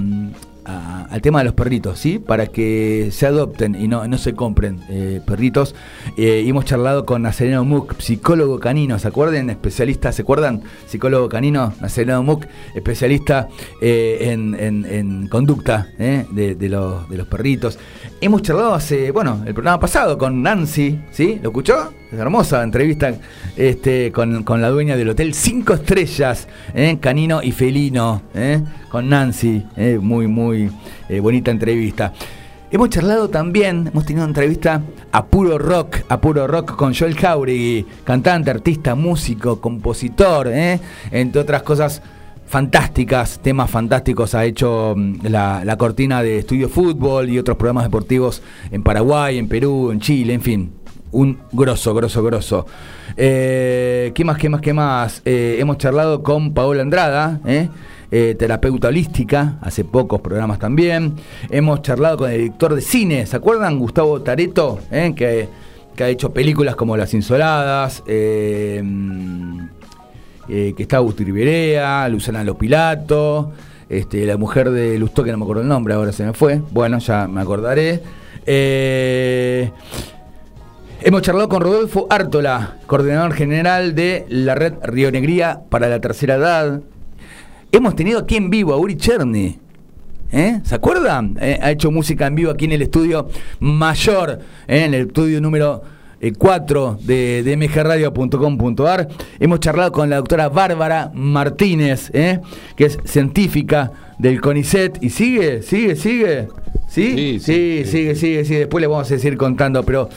al 0.66 1.22
tema 1.22 1.40
de 1.40 1.46
los 1.46 1.54
perritos, 1.54 2.00
¿sí? 2.00 2.20
Para 2.20 2.48
que 2.48 3.10
se 3.12 3.28
adopten 3.28 3.76
y 3.76 3.88
no, 3.88 4.08
no 4.08 4.18
se 4.18 4.34
compren 4.34 4.82
eh, 4.90 5.22
perritos. 5.26 5.76
Eh, 6.18 6.44
hemos 6.46 6.66
charlado 6.66 7.06
con 7.06 7.22
Nazareno 7.22 7.64
Muc, 7.64 8.00
psicólogo 8.00 8.60
canino, 8.60 8.98
¿se 9.00 9.08
acuerdan? 9.08 9.50
Especialista, 9.50 10.12
¿se 10.12 10.24
acuerdan? 10.24 10.64
Psicólogo 10.88 11.30
canino, 11.30 11.74
Nazareno 11.82 12.24
Muc, 12.24 12.46
especialista 12.74 13.48
eh, 13.82 14.32
en, 14.32 15.28
conducta 15.30 15.88
de, 15.98 16.58
los, 16.70 17.10
de 17.10 17.18
los 17.18 17.28
perritos. 17.28 17.78
Hemos 18.22 18.42
charlado 18.42 18.74
hace, 18.74 19.12
bueno, 19.12 19.44
el 19.46 19.54
programa 19.54 19.80
pasado 19.80 20.18
con 20.18 20.42
Nancy, 20.42 21.00
¿sí? 21.12 21.40
¿Lo 21.42 21.50
escuchó? 21.50 21.92
Hermosa 22.18 22.64
entrevista 22.64 23.14
este, 23.58 24.12
con, 24.12 24.62
la 24.62 24.70
dueña 24.70 24.96
del 24.96 25.10
hotel 25.10 25.34
Cinco 25.34 25.74
Estrellas, 25.74 26.48
¿eh? 26.74 26.98
canino 27.00 27.44
y 27.44 27.52
felino, 27.52 28.22
¿eh? 28.34 28.62
con 28.90 29.10
Nancy. 29.10 29.66
¿eh? 29.76 30.00
Muy, 30.02 30.28
muy 30.28 30.72
bonita 31.22 31.52
entrevista. 31.52 32.14
Hemos 32.72 32.90
charlado 32.90 33.30
también, 33.30 33.90
hemos 33.92 34.06
tenido 34.06 34.26
entrevista 34.26 34.82
a 35.12 35.26
puro 35.26 35.58
rock, 35.58 35.98
a 36.10 36.20
puro 36.20 36.48
rock 36.48 36.76
con 36.76 36.94
Joel 36.94 37.16
Jauregui, 37.16 37.86
cantante, 38.04 38.50
artista, 38.50 38.96
músico, 38.96 39.62
compositor, 39.62 40.50
entre 41.12 41.42
otras 41.42 41.64
cosas 41.64 42.02
fantásticas, 42.48 43.40
temas 43.42 43.70
fantásticos. 43.70 44.36
Ha 44.36 44.46
hecho 44.46 44.94
mm, 44.96 45.28
la, 45.28 45.76
cortina 45.78 46.22
de 46.24 46.40
Estudio 46.40 46.70
Fútbol 46.70 47.30
y 47.30 47.40
otros 47.40 47.58
programas 47.58 47.86
deportivos 47.86 48.42
en 48.72 48.84
Paraguay, 48.84 49.38
en 49.38 49.48
Perú, 49.48 49.92
en 49.92 50.00
Chile, 50.00 50.34
en 50.34 50.42
fin 50.42 50.85
un 51.16 51.40
grosso, 51.52 51.94
grosso, 51.94 52.22
grosso. 52.24 52.66
Eh, 53.16 54.12
¿Qué 54.14 54.26
más, 54.26 54.38
qué 54.38 54.50
más, 54.50 54.62
qué 54.62 54.74
más? 54.74 55.22
Eh, 55.24 55.56
hemos 55.60 55.78
charlado 55.78 56.22
con 56.22 56.54
Paola 56.54 56.82
Andrada, 56.82 57.40
¿eh? 57.46 57.70
terapeuta 58.38 58.88
holística, 58.88 59.58
hace 59.62 59.84
pocos 59.84 60.22
programas 60.22 60.60
también. 60.60 61.16
Hemos 61.50 61.82
charlado 61.82 62.18
con 62.18 62.32
el 62.32 62.38
director 62.38 62.76
de 62.76 62.82
cine, 62.82 63.26
¿se 63.26 63.36
acuerdan? 63.36 63.78
Gustavo 63.78 64.22
Tareto, 64.22 64.80
que, 64.90 65.50
que, 65.96 66.04
ha 66.04 66.08
hecho 66.08 66.32
películas 66.32 66.78
como 66.78 66.96
Las 66.96 67.14
Insoladas, 67.14 68.02
que 68.06 68.82
está 70.78 70.98
Agustín 70.98 71.26
Riberea, 71.26 72.08
Luciana 72.08 72.42
Lopilato, 72.46 73.52
este, 73.90 74.26
la 74.26 74.38
mujer 74.38 74.70
de 74.70 74.98
Lustó, 74.98 75.26
que 75.26 75.32
no 75.32 75.38
me 75.38 75.44
acuerdo 75.44 75.64
el 75.64 75.68
nombre, 75.68 75.94
ahora 75.94 76.14
se 76.14 76.24
me 76.26 76.32
fue. 76.32 76.62
Bueno, 76.72 77.00
ya 77.00 77.28
me 77.28 77.42
acordaré. 77.42 78.02
Eh, 78.46 79.72
Hemos 81.02 81.22
charlado 81.22 81.50
con 81.50 81.62
Rodolfo 81.62 82.08
Ártola, 82.10 82.78
coordinador 82.88 83.34
general 83.34 83.94
de 83.94 84.26
la 84.30 84.56
red 84.56 84.74
Río 84.84 85.12
Negría 85.12 85.62
para 85.70 85.88
la 85.88 86.00
tercera 86.00 86.36
edad. 86.36 86.82
Hemos 87.72 87.96
tenido 87.96 88.20
aquí 88.20 88.38
en 88.38 88.50
vivo 88.50 88.74
a 88.74 88.78
Uri 88.78 88.96
Cherny. 88.96 89.60
¿eh? 90.32 90.62
¿Se 90.64 90.74
acuerdan? 90.76 91.38
Eh, 91.40 91.60
ha 91.62 91.72
hecho 91.72 91.92
música 91.92 92.26
en 92.26 92.36
vivo 92.36 92.52
aquí 92.52 92.66
en 92.66 92.72
el 92.72 92.82
estudio 92.82 93.28
mayor, 93.60 94.40
¿eh? 94.68 94.86
en 94.86 94.94
el 94.94 95.08
estudio 95.08 95.42
número 95.42 95.84
4 96.38 96.98
de, 97.02 97.44
de 97.44 97.58
mgradio.com.ar. 97.58 99.08
Hemos 99.40 99.60
charlado 99.60 99.92
con 99.92 100.10
la 100.10 100.16
doctora 100.16 100.50
Bárbara 100.50 101.12
Martínez, 101.14 102.10
que 102.10 102.86
es 102.86 102.98
científica 103.04 103.92
del 104.18 104.42
CONICET. 104.42 105.04
¿Y 105.04 105.10
sigue? 105.12 105.62
¿Sigue? 105.62 105.96
¿Sigue? 105.96 106.48
¿Sí? 106.88 107.40
Sí, 107.40 107.40
sí, 107.40 107.84
sigue, 107.86 108.16
sigue, 108.16 108.46
sigue. 108.46 108.60
Después 108.60 108.82
le 108.82 108.88
vamos 108.88 109.12
a 109.12 109.20
seguir 109.20 109.38
contando, 109.38 109.84
pero 109.84 110.10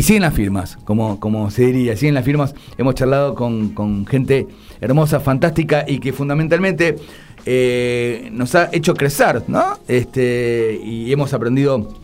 y 0.00 0.02
siguen 0.02 0.22
las 0.22 0.32
firmas, 0.32 0.78
como, 0.84 1.20
como 1.20 1.50
se 1.50 1.66
diría, 1.66 1.94
siguen 1.94 2.14
las 2.14 2.24
firmas. 2.24 2.54
Hemos 2.78 2.94
charlado 2.94 3.34
con, 3.34 4.06
gente 4.06 4.46
hermosa, 4.80 5.20
fantástica 5.20 5.84
y 5.86 5.98
que 5.98 6.14
fundamentalmente 6.14 6.96
eh, 7.44 8.30
nos 8.32 8.54
ha 8.54 8.70
hecho 8.72 8.94
crecer, 8.94 9.42
¿no? 9.46 9.78
Este, 9.88 10.80
y 10.82 11.12
hemos 11.12 11.34
aprendido 11.34 11.98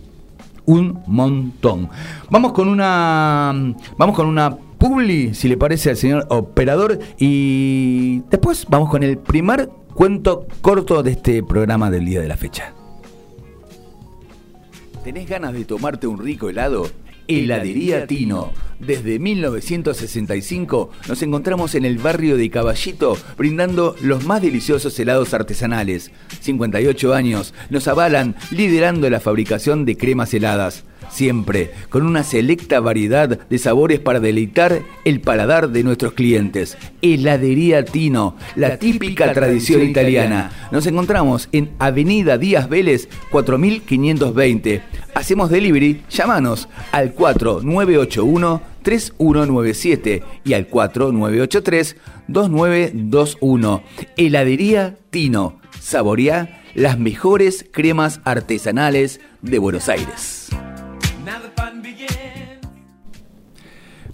un 0.66 1.00
montón. 1.06 1.88
Vamos 2.28 2.52
con 2.52 2.68
una. 2.68 3.54
Vamos 3.96 4.14
con 4.14 4.26
una 4.26 4.54
publi, 4.54 5.32
si 5.32 5.48
le 5.48 5.56
parece 5.56 5.88
al 5.88 5.96
señor 5.96 6.26
operador. 6.28 6.98
Y 7.18 8.20
después 8.28 8.66
vamos 8.68 8.90
con 8.90 9.04
el 9.04 9.16
primer 9.16 9.70
cuento 9.94 10.46
corto 10.60 11.02
de 11.02 11.12
este 11.12 11.42
programa 11.42 11.90
del 11.90 12.04
día 12.04 12.20
de 12.20 12.28
la 12.28 12.36
fecha. 12.36 12.74
¿Tenés 15.02 15.26
ganas 15.26 15.54
de 15.54 15.64
tomarte 15.64 16.06
un 16.06 16.18
rico 16.18 16.50
helado? 16.50 16.90
Heladería 17.28 18.06
Tino. 18.06 18.52
Desde 18.78 19.18
1965 19.18 20.90
nos 21.08 21.22
encontramos 21.22 21.74
en 21.74 21.84
el 21.84 21.98
barrio 21.98 22.36
de 22.36 22.50
Caballito 22.50 23.16
brindando 23.38 23.96
los 24.02 24.24
más 24.26 24.42
deliciosos 24.42 24.98
helados 24.98 25.32
artesanales. 25.32 26.10
58 26.40 27.14
años 27.14 27.54
nos 27.70 27.88
avalan 27.88 28.36
liderando 28.50 29.08
la 29.08 29.20
fabricación 29.20 29.84
de 29.84 29.96
cremas 29.96 30.34
heladas 30.34 30.84
siempre 31.16 31.72
con 31.88 32.04
una 32.04 32.22
selecta 32.22 32.78
variedad 32.80 33.40
de 33.48 33.58
sabores 33.58 33.98
para 34.00 34.20
deleitar 34.20 34.82
el 35.04 35.20
paladar 35.20 35.70
de 35.70 35.82
nuestros 35.82 36.12
clientes. 36.12 36.76
Heladería 37.00 37.84
Tino, 37.84 38.36
la 38.54 38.76
típica 38.78 39.32
tradición 39.32 39.82
italiana. 39.82 40.50
Nos 40.70 40.86
encontramos 40.86 41.48
en 41.52 41.70
Avenida 41.78 42.36
Díaz 42.36 42.68
Vélez 42.68 43.08
4520. 43.30 44.82
Hacemos 45.14 45.50
delivery, 45.50 46.02
llámanos 46.10 46.68
al 46.92 47.12
4981 47.14 48.76
3197 48.82 50.22
y 50.44 50.52
al 50.52 50.68
4983 50.68 51.96
2921. 52.28 53.82
Heladería 54.16 54.96
Tino. 55.10 55.60
Saborea 55.80 56.62
las 56.74 56.98
mejores 56.98 57.64
cremas 57.72 58.20
artesanales 58.24 59.20
de 59.40 59.58
Buenos 59.58 59.88
Aires. 59.88 60.50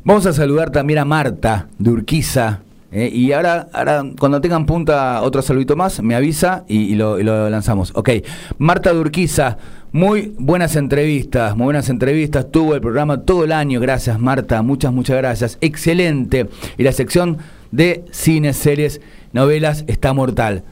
Vamos 0.05 0.27
a 0.27 0.33
saludar 0.33 0.71
también 0.71 0.99
a 0.99 1.05
Marta 1.05 1.69
de 1.79 1.91
Urquiza. 1.91 2.61
Eh, 2.91 3.09
y 3.13 3.33
ahora, 3.33 3.69
ahora, 3.73 4.05
cuando 4.19 4.41
tengan 4.41 4.67
punta 4.67 5.23
otro 5.23 5.43
saludito 5.43 5.77
más, 5.77 6.03
me 6.03 6.15
avisa 6.15 6.65
y, 6.69 6.95
lo, 6.95 7.19
lanzamos. 7.49 7.93
Ok, 7.95 8.11
Marta 8.59 8.93
de 8.93 9.57
muy 9.93 10.35
buenas 10.39 10.75
entrevistas, 10.77 11.57
muy 11.57 11.65
buenas 11.67 11.89
entrevistas. 11.89 12.51
Tuvo 12.51 12.75
el 12.75 12.81
programa 12.81 13.21
todo 13.21 13.45
el 13.45 13.53
año. 13.53 13.79
Gracias, 13.79 14.19
Marta. 14.19 14.63
Muchas, 14.63 14.93
muchas 14.93 15.17
gracias. 15.19 15.59
Excelente. 15.61 16.49
Y 16.77 16.83
la 16.83 16.93
sección 16.93 17.39
de 17.71 18.05
cines, 18.11 18.57
series, 18.57 19.01
novelas 19.33 19.85
está 19.87 20.13
mortal. 20.13 20.65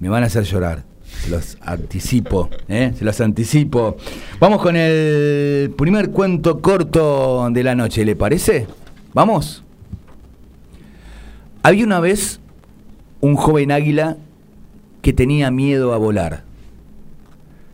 Me 0.00 0.08
van 0.08 0.22
a 0.22 0.26
hacer 0.26 0.44
llorar. 0.44 0.95
Se 1.22 1.30
los 1.30 1.58
anticipo, 1.60 2.48
¿eh? 2.68 2.92
se 2.96 3.04
los 3.04 3.20
anticipo. 3.20 3.96
Vamos 4.38 4.62
con 4.62 4.76
el 4.76 5.70
primer 5.76 6.10
cuento 6.10 6.60
corto 6.60 7.48
de 7.50 7.62
la 7.64 7.74
noche, 7.74 8.04
¿le 8.04 8.14
parece? 8.14 8.66
¿Vamos? 9.12 9.64
Había 11.62 11.84
una 11.84 11.98
vez 11.98 12.40
un 13.20 13.34
joven 13.34 13.72
águila 13.72 14.18
que 15.02 15.12
tenía 15.12 15.50
miedo 15.50 15.94
a 15.94 15.98
volar. 15.98 16.44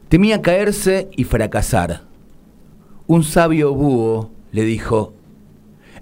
Temía 0.09 0.41
caerse 0.41 1.09
y 1.17 1.25
fracasar. 1.25 2.03
Un 3.07 3.25
sabio 3.25 3.75
búho 3.75 4.31
le 4.53 4.65
dijo, 4.65 5.15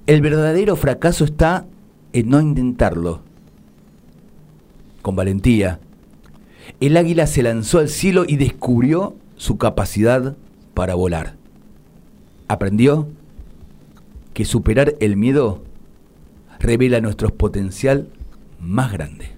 el 0.06 0.20
verdadero 0.20 0.76
fracaso 0.76 1.24
está 1.24 1.66
en 2.12 2.28
no 2.28 2.40
intentarlo. 2.40 3.22
Con 5.02 5.16
valentía, 5.16 5.80
el 6.80 6.96
águila 6.96 7.26
se 7.26 7.42
lanzó 7.42 7.78
al 7.78 7.88
cielo 7.88 8.24
y 8.26 8.36
descubrió 8.36 9.14
su 9.36 9.58
capacidad 9.58 10.36
para 10.74 10.94
volar. 10.94 11.36
Aprendió 12.48 13.08
que 14.34 14.44
superar 14.44 14.94
el 15.00 15.16
miedo 15.16 15.62
revela 16.58 17.00
nuestro 17.00 17.34
potencial 17.34 18.08
más 18.60 18.92
grande. 18.92 19.30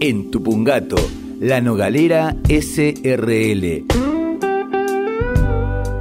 En 0.00 0.30
Tupungato, 0.30 0.96
la 1.40 1.60
Nogalera 1.60 2.36
SRL. 2.48 4.17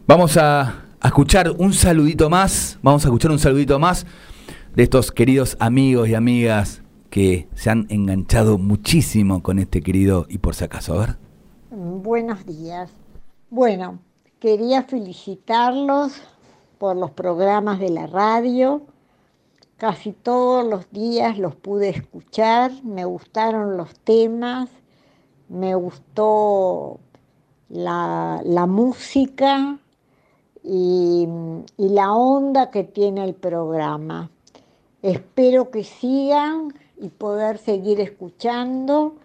Vamos 0.08 0.38
a, 0.38 0.86
a, 1.00 1.08
escuchar 1.08 1.52
un 1.52 1.74
saludito 1.74 2.32
más, 2.32 2.80
vamos 2.82 3.06
a 3.06 3.10
escuchar 3.10 3.30
un 3.30 3.38
saludito 3.38 3.78
más 3.78 4.08
de 4.76 4.82
estos 4.82 5.12
queridos 5.12 5.56
amigos 5.60 6.10
y 6.10 6.16
amigas 6.16 6.82
que 7.12 7.48
se 7.54 7.70
han 7.70 7.86
enganchado 7.90 8.58
muchísimo 8.58 9.44
con 9.44 9.60
este 9.60 9.82
querido 9.82 10.26
y 10.30 10.40
por 10.40 10.56
si 10.56 10.64
acaso, 10.64 10.96
a 10.96 11.06
ver. 11.06 11.29
Buenos 11.72 12.48
días. 12.48 12.90
Bueno, 13.52 14.00
quería 14.40 14.82
felicitarlos 14.82 16.14
por 16.80 16.96
los 16.96 17.12
programas 17.12 17.78
de 17.78 17.92
la 17.92 18.08
radio. 18.08 18.82
Casi 19.78 20.12
todos 20.12 20.66
los 20.66 20.90
días 20.90 21.38
los 21.38 21.56
pude 21.56 21.90
escuchar, 21.90 22.72
me 22.84 23.06
gustaron 23.06 23.78
los 23.78 23.94
temas, 24.00 24.72
me 25.48 25.76
gustó 25.76 27.00
la, 27.70 28.42
la 28.44 28.66
música 28.66 29.78
y, 30.64 31.28
y 31.78 31.90
la 31.90 32.14
onda 32.14 32.72
que 32.72 32.84
tiene 32.84 33.24
el 33.24 33.36
programa. 33.36 34.32
Espero 35.04 35.70
que 35.70 35.84
sigan 35.84 36.74
y 36.98 37.10
poder 37.10 37.60
seguir 37.60 38.02
escuchando. 38.02 39.18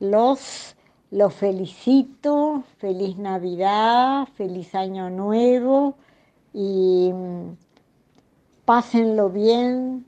Los, 0.00 0.74
los 1.12 1.34
felicito, 1.34 2.64
feliz 2.78 3.18
Navidad, 3.18 4.26
feliz 4.34 4.74
Año 4.74 5.10
Nuevo 5.10 5.94
y 6.54 7.10
mm, 7.12 7.54
pásenlo 8.64 9.28
bien 9.28 10.06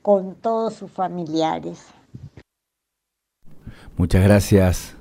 con 0.00 0.36
todos 0.36 0.74
sus 0.74 0.90
familiares. 0.90 1.88
Muchas 3.96 4.24
gracias, 4.24 4.96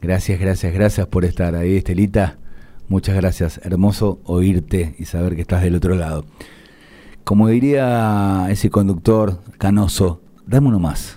gracias, 0.00 0.38
gracias, 0.38 0.72
gracias 0.72 1.06
por 1.06 1.24
estar 1.24 1.54
ahí, 1.54 1.78
Estelita. 1.78 2.38
Muchas 2.88 3.16
gracias, 3.16 3.58
hermoso 3.64 4.20
oírte 4.24 4.94
y 4.98 5.06
saber 5.06 5.34
que 5.34 5.42
estás 5.42 5.62
del 5.62 5.76
otro 5.76 5.94
lado. 5.94 6.24
Como 7.24 7.48
diría 7.48 8.46
ese 8.50 8.70
conductor 8.70 9.40
canoso, 9.58 10.20
Dame 10.50 10.66
uno 10.66 10.80
más. 10.80 11.16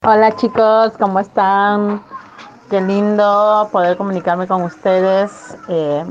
Hola 0.05 0.35
chicos, 0.35 0.93
¿cómo 0.99 1.19
están? 1.19 2.03
Qué 2.69 2.81
lindo 2.81 3.69
poder 3.71 3.95
comunicarme 3.95 4.47
con 4.47 4.63
ustedes. 4.63 5.57
Eh, 5.69 6.03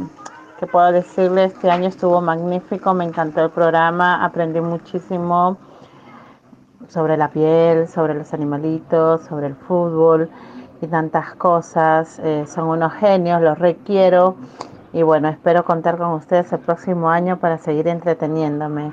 que 0.58 0.66
puedo 0.66 0.92
decirles, 0.92 1.52
este 1.52 1.70
año 1.70 1.88
estuvo 1.88 2.20
magnífico, 2.20 2.94
me 2.94 3.04
encantó 3.04 3.42
el 3.42 3.50
programa, 3.50 4.24
aprendí 4.24 4.60
muchísimo 4.60 5.58
sobre 6.88 7.16
la 7.16 7.30
piel, 7.30 7.88
sobre 7.88 8.14
los 8.14 8.32
animalitos, 8.32 9.24
sobre 9.24 9.48
el 9.48 9.56
fútbol 9.56 10.30
y 10.82 10.86
tantas 10.88 11.34
cosas. 11.36 12.18
Eh, 12.18 12.44
son 12.46 12.68
unos 12.68 12.92
genios, 12.94 13.40
los 13.40 13.58
requiero 13.58 14.36
y 14.92 15.02
bueno, 15.02 15.28
espero 15.28 15.64
contar 15.64 15.96
con 15.96 16.10
ustedes 16.10 16.52
el 16.52 16.58
próximo 16.58 17.08
año 17.08 17.38
para 17.38 17.56
seguir 17.58 17.88
entreteniéndome. 17.88 18.92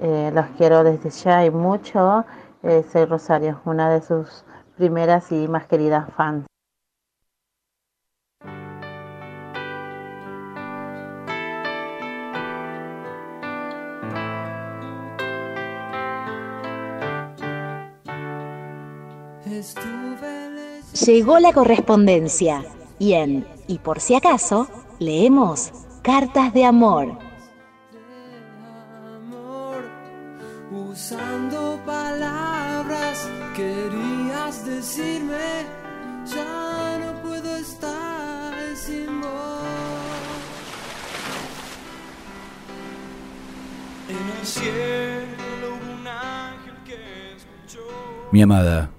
Eh, 0.00 0.30
los 0.34 0.46
quiero 0.58 0.84
desde 0.84 1.10
ya 1.10 1.44
y 1.44 1.50
mucho. 1.50 2.24
Eh, 2.62 2.84
soy 2.92 3.06
Rosario, 3.06 3.60
una 3.64 3.88
de 3.88 4.02
sus 4.02 4.44
primeras 4.76 5.32
y 5.32 5.48
más 5.48 5.66
queridas 5.66 6.10
fans. 6.16 6.44
Llegó 21.04 21.38
la 21.38 21.52
correspondencia 21.52 22.64
y 22.98 23.12
en 23.12 23.46
Y 23.68 23.78
por 23.78 24.00
si 24.00 24.14
acaso 24.14 24.68
leemos 24.98 25.70
Cartas 26.02 26.52
de 26.52 26.64
Amor. 26.64 27.16
Usando 30.72 31.78
palabras 31.86 33.28
querías 33.54 34.66
decirme, 34.66 35.66
ya 36.26 36.98
no 36.98 37.22
puedo 37.22 37.56
estar 37.56 38.54
sin 38.74 39.20
vos. 39.20 39.28
En 44.08 44.40
el 44.40 44.46
cielo 44.46 45.78
un 45.92 46.06
ángel 46.06 46.74
que 46.84 47.36
escuchó 47.36 47.86
Mi 48.32 48.42
amada, 48.42 48.90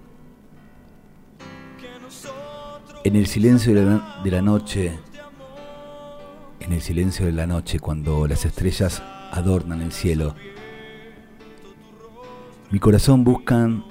en 3.10 3.16
el 3.16 3.26
silencio 3.26 3.74
de 3.74 4.30
la, 4.30 4.42
noche, 4.44 5.00
en 6.60 6.74
el 6.74 6.80
silencio 6.80 7.26
de 7.26 7.32
la 7.32 7.48
noche, 7.48 7.80
cuando 7.80 8.28
las 8.28 8.46
estrellas 8.46 9.02
adornan 9.32 9.82
el 9.82 9.92
cielo, 9.92 10.36
mi 12.70 12.78
corazón 12.78 13.24
buscan, 13.24 13.84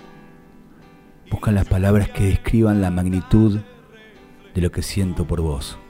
buscan 1.32 1.56
las 1.56 1.66
palabras 1.66 2.10
que 2.10 2.26
describan 2.26 2.80
la 2.80 2.92
magnitud 2.92 3.58
de 4.54 4.60
lo 4.60 4.70
que 4.70 4.82
siento 4.82 5.26
por 5.26 5.40
vos. 5.40 5.80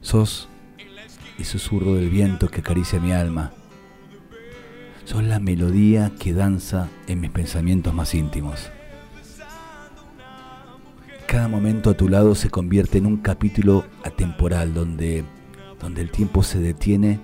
Sos 0.00 0.48
el 1.36 1.44
susurro 1.44 1.92
del 1.92 2.08
viento 2.08 2.48
que 2.48 2.60
acaricia 2.60 2.98
mi 3.00 3.12
alma. 3.12 3.52
Sos 5.04 5.22
la 5.24 5.40
melodía 5.40 6.12
que 6.18 6.32
danza 6.32 6.88
en 7.06 7.20
mis 7.20 7.30
pensamientos 7.30 7.92
más 7.92 8.14
íntimos. 8.14 8.70
Cada 11.28 11.46
momento 11.46 11.90
a 11.90 11.94
tu 11.94 12.08
lado 12.08 12.34
se 12.34 12.48
convierte 12.48 12.96
en 12.96 13.04
un 13.04 13.18
capítulo 13.18 13.84
atemporal 14.02 14.72
donde, 14.72 15.26
donde 15.78 16.00
el 16.00 16.10
tiempo 16.10 16.42
se 16.42 16.58
detiene 16.58 17.20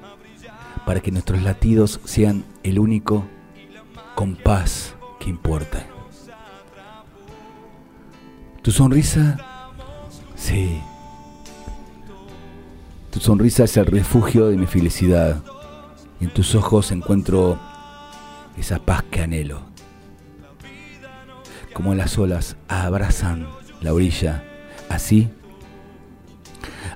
para 0.84 1.00
que 1.00 1.10
nuestros 1.10 1.42
latidos 1.42 2.02
sean 2.04 2.44
el 2.62 2.78
único 2.78 3.24
compás 4.14 4.94
que 5.18 5.30
importa. 5.30 5.86
Tu 8.60 8.72
sonrisa, 8.72 9.38
sí. 10.36 10.82
Tu 13.10 13.20
sonrisa 13.20 13.64
es 13.64 13.74
el 13.78 13.86
refugio 13.86 14.48
de 14.48 14.58
mi 14.58 14.66
felicidad. 14.66 15.42
En 16.20 16.28
tus 16.28 16.54
ojos 16.54 16.92
encuentro 16.92 17.58
esa 18.58 18.80
paz 18.80 19.02
que 19.10 19.22
anhelo. 19.22 19.62
Como 21.72 21.94
las 21.94 22.18
olas 22.18 22.58
abrazan 22.68 23.46
la 23.84 23.92
orilla, 23.92 24.42
así, 24.88 25.28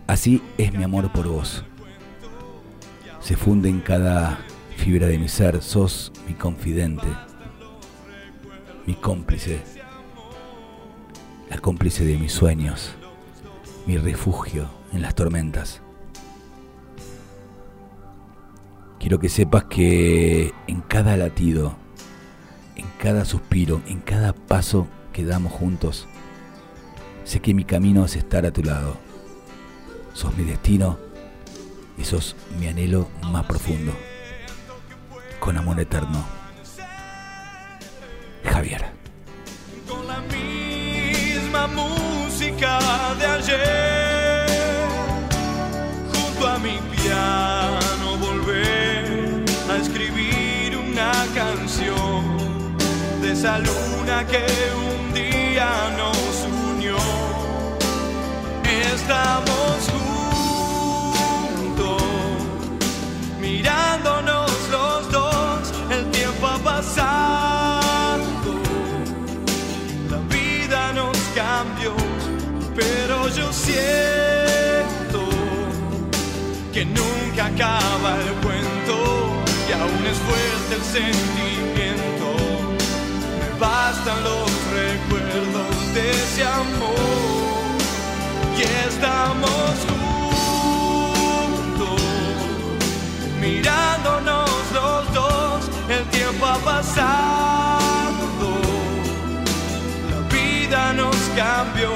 así 0.07 0.43
es 0.57 0.73
mi 0.73 0.83
amor 0.83 1.13
por 1.13 1.29
vos. 1.29 1.63
Se 3.21 3.37
funde 3.37 3.69
en 3.69 3.81
cada 3.81 4.39
fibra 4.75 5.07
de 5.07 5.19
mi 5.19 5.29
ser, 5.29 5.61
sos 5.61 6.11
mi 6.27 6.33
confidente, 6.33 7.07
mi 8.87 8.95
cómplice, 8.95 9.61
la 11.51 11.59
cómplice 11.59 12.07
de 12.07 12.17
mis 12.17 12.33
sueños, 12.33 12.95
mi 13.87 13.99
refugio 13.99 14.71
en 14.95 15.03
las 15.03 15.15
tormentas. 15.15 15.83
Quiero 18.99 19.19
que 19.19 19.29
sepas 19.29 19.65
que 19.65 20.55
en 20.67 20.81
cada 20.81 21.19
latido, 21.19 21.77
en 22.77 22.87
cada 22.99 23.27
suspiro, 23.27 23.83
en 23.87 24.01
cada 24.01 24.33
paso 24.33 24.89
que 25.13 25.27
damos 25.27 25.53
juntos, 25.53 26.09
sé 27.29 27.41
que 27.41 27.53
mi 27.53 27.65
camino 27.65 28.07
es 28.07 28.17
estar 28.17 28.47
a 28.47 28.51
tu 28.51 28.63
lado. 28.63 28.97
Sos 30.15 30.35
mi 30.39 30.45
destino 30.45 30.99
y 31.99 32.05
sos 32.05 32.35
mi 32.59 32.69
anhelo 32.69 33.11
más 33.31 33.45
profundo. 33.45 33.93
Con 35.39 35.59
amor 35.59 35.79
eterno. 35.79 36.25
Javier. 38.45 38.87
Con 39.87 40.07
la 40.07 40.21
misma 40.23 41.67
música 41.67 42.79
de 43.19 43.27
ayer, 43.27 44.47
junto 46.11 46.49
a 46.49 46.59
mi 46.59 46.79
piano 46.97 48.17
volver 48.17 49.45
a 49.71 49.77
escribir 49.77 50.79
una 50.79 51.13
canción 51.35 52.25
de 53.21 53.33
esa 53.33 53.59
luna 53.59 54.27
que 54.27 54.47
un 54.75 55.13
día 55.13 55.91
unió. 55.93 56.28
Estamos 59.01 59.79
juntos, 61.55 62.03
mirándonos 63.41 64.51
los 64.71 65.13
dos, 65.13 65.73
el 65.91 66.11
tiempo 66.11 66.47
ha 66.47 66.59
pasado, 66.59 68.53
la 70.11 70.19
vida 70.35 70.93
nos 70.95 71.17
cambió, 71.35 71.95
pero 72.75 73.29
yo 73.29 73.53
siento 73.53 75.21
que 76.73 76.85
nunca 76.85 77.47
acaba 77.47 78.17
el 78.21 78.33
cuento 78.45 78.95
y 79.69 79.73
aún 79.73 80.07
es 80.13 80.19
fuerte 80.29 80.75
el 80.75 80.85
sentimiento. 80.99 82.27
Me 83.41 83.49
bastan 83.61 84.19
los 84.25 84.51
recuerdos 84.73 85.95
de 85.95 86.11
ese 86.11 86.45
amor 86.45 87.18
y 88.59 88.63
estamos 88.63 89.77
juntos, 91.47 92.01
mirándonos 93.41 94.51
los 94.75 95.15
dos, 95.15 95.71
el 95.89 96.05
tiempo 96.07 96.45
ha 96.45 96.59
pasado, 96.59 97.79
la 100.11 100.21
vida 100.35 100.93
nos 100.95 101.17
cambió, 101.37 101.95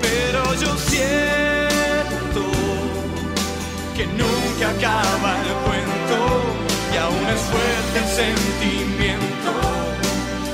pero 0.00 0.54
yo 0.54 0.76
siento 0.78 2.42
que 3.96 4.06
nunca 4.06 4.70
acaba 4.70 5.30
el 5.40 5.52
cuento 5.64 6.18
y 6.92 6.96
aún 6.96 7.26
es 7.26 7.40
fuerte 7.50 7.98
el 7.98 8.08
sentimiento. 8.22 9.50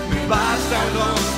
Me 0.08 0.26
bastan 0.26 0.88
los 0.94 1.37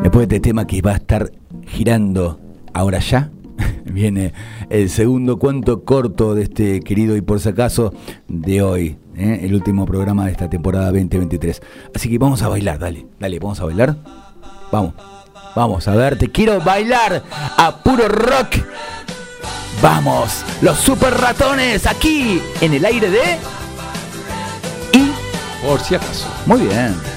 Después 0.03 0.29
de 0.29 0.37
este 0.37 0.49
tema 0.49 0.67
que 0.67 0.81
va 0.81 0.93
a 0.93 0.97
estar 0.97 1.31
girando 1.67 2.41
ahora 2.73 3.01
ya, 3.01 3.31
viene 3.85 4.33
el 4.71 4.89
segundo 4.89 5.39
cuento 5.39 5.85
corto 5.85 6.35
de 6.35 6.45
este 6.45 6.81
querido 6.81 7.15
y 7.17 7.21
por 7.21 7.41
si 7.41 7.49
acaso 7.49 7.93
de 8.29 8.63
hoy, 8.63 8.97
¿eh? 9.17 9.41
el 9.43 9.55
último 9.55 9.87
programa 9.87 10.27
de 10.27 10.33
esta 10.33 10.49
temporada 10.49 10.87
2023. 10.87 11.61
Así 11.95 12.09
que 12.09 12.19
vamos 12.19 12.43
a 12.43 12.49
bailar, 12.49 12.79
dale, 12.79 13.07
dale, 13.19 13.39
vamos 13.39 13.61
a 13.61 13.65
bailar. 13.65 13.97
Vamos, 14.71 14.95
vamos 15.55 15.89
a 15.89 15.95
ver, 15.95 16.19
te 16.19 16.29
quiero 16.31 16.61
bailar 16.61 17.23
a 17.57 17.77
puro 17.83 18.09
rock. 18.09 18.57
Vamos, 19.83 20.45
los 20.63 20.77
super 20.79 21.15
ratones 21.15 21.87
aquí 21.87 22.41
en 22.61 22.75
el 22.75 22.85
aire 22.85 23.11
de... 23.11 23.37
Y 24.93 25.11
Por 25.67 25.81
si 25.81 25.95
acaso. 25.95 26.27
muy 26.47 26.61
bien. 26.63 27.16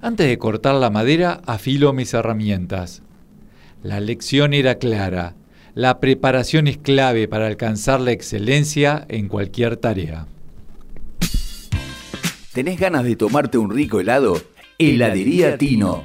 antes 0.02 0.26
de 0.26 0.36
cortar 0.36 0.74
la 0.74 0.90
madera, 0.90 1.40
afilo 1.46 1.92
mis 1.92 2.12
herramientas. 2.12 3.02
La 3.82 4.00
lección 4.00 4.52
era 4.52 4.74
clara. 4.74 5.36
La 5.74 6.00
preparación 6.00 6.66
es 6.66 6.76
clave 6.76 7.28
para 7.28 7.46
alcanzar 7.46 8.00
la 8.00 8.10
excelencia 8.10 9.06
en 9.08 9.28
cualquier 9.28 9.76
tarea. 9.76 10.26
¿Tenés 12.52 12.78
ganas 12.78 13.04
de 13.04 13.16
tomarte 13.16 13.56
un 13.56 13.70
rico 13.70 14.00
helado? 14.00 14.42
Heladería 14.78 15.56
Tino. 15.56 16.04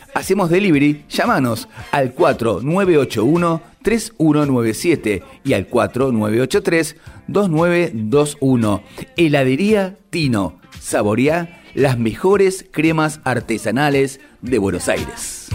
Hacemos 0.13 0.49
delivery, 0.49 1.05
llámanos 1.09 1.67
al 1.91 2.13
4981 2.13 3.61
3197 3.81 5.23
y 5.43 5.53
al 5.53 5.67
4983 5.67 6.97
2921. 7.27 8.83
Heladería 9.17 9.97
Tino. 10.09 10.59
Saboreá 10.79 11.61
las 11.73 11.97
mejores 11.97 12.65
cremas 12.71 13.21
artesanales 13.23 14.19
de 14.41 14.59
Buenos 14.59 14.89
Aires. 14.89 15.49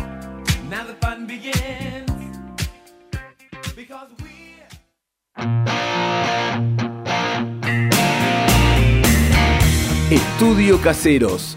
Estudio 10.10 10.80
Caseros. 10.80 11.56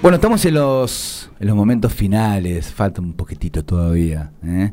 Bueno, 0.00 0.16
estamos 0.16 0.44
en 0.44 0.54
los, 0.54 1.30
en 1.38 1.46
los 1.46 1.54
momentos 1.56 1.92
finales, 1.92 2.72
falta 2.72 3.00
un 3.00 3.12
poquitito 3.12 3.64
todavía. 3.64 4.32
¿eh? 4.44 4.72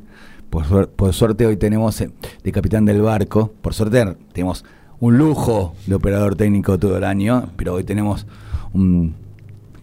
Por, 0.49 0.66
suer- 0.66 0.88
por 0.88 1.14
suerte 1.14 1.45
hoy 1.45 1.57
tenemos 1.57 2.01
eh, 2.01 2.10
de 2.43 2.51
capitán 2.51 2.86
del 2.86 3.01
barco, 3.01 3.53
por 3.62 3.76
suerte 3.76 4.16
tenemos 4.34 4.66
un 4.99 5.18
lujo 5.20 5.76
de 5.86 5.93
operador 5.95 6.36
técnico 6.36 6.80
todo 6.80 6.97
el 6.97 7.03
año, 7.03 7.51
pero 7.57 7.76
hoy 7.76 7.84
tenemos 7.84 8.26
un, 8.74 9.14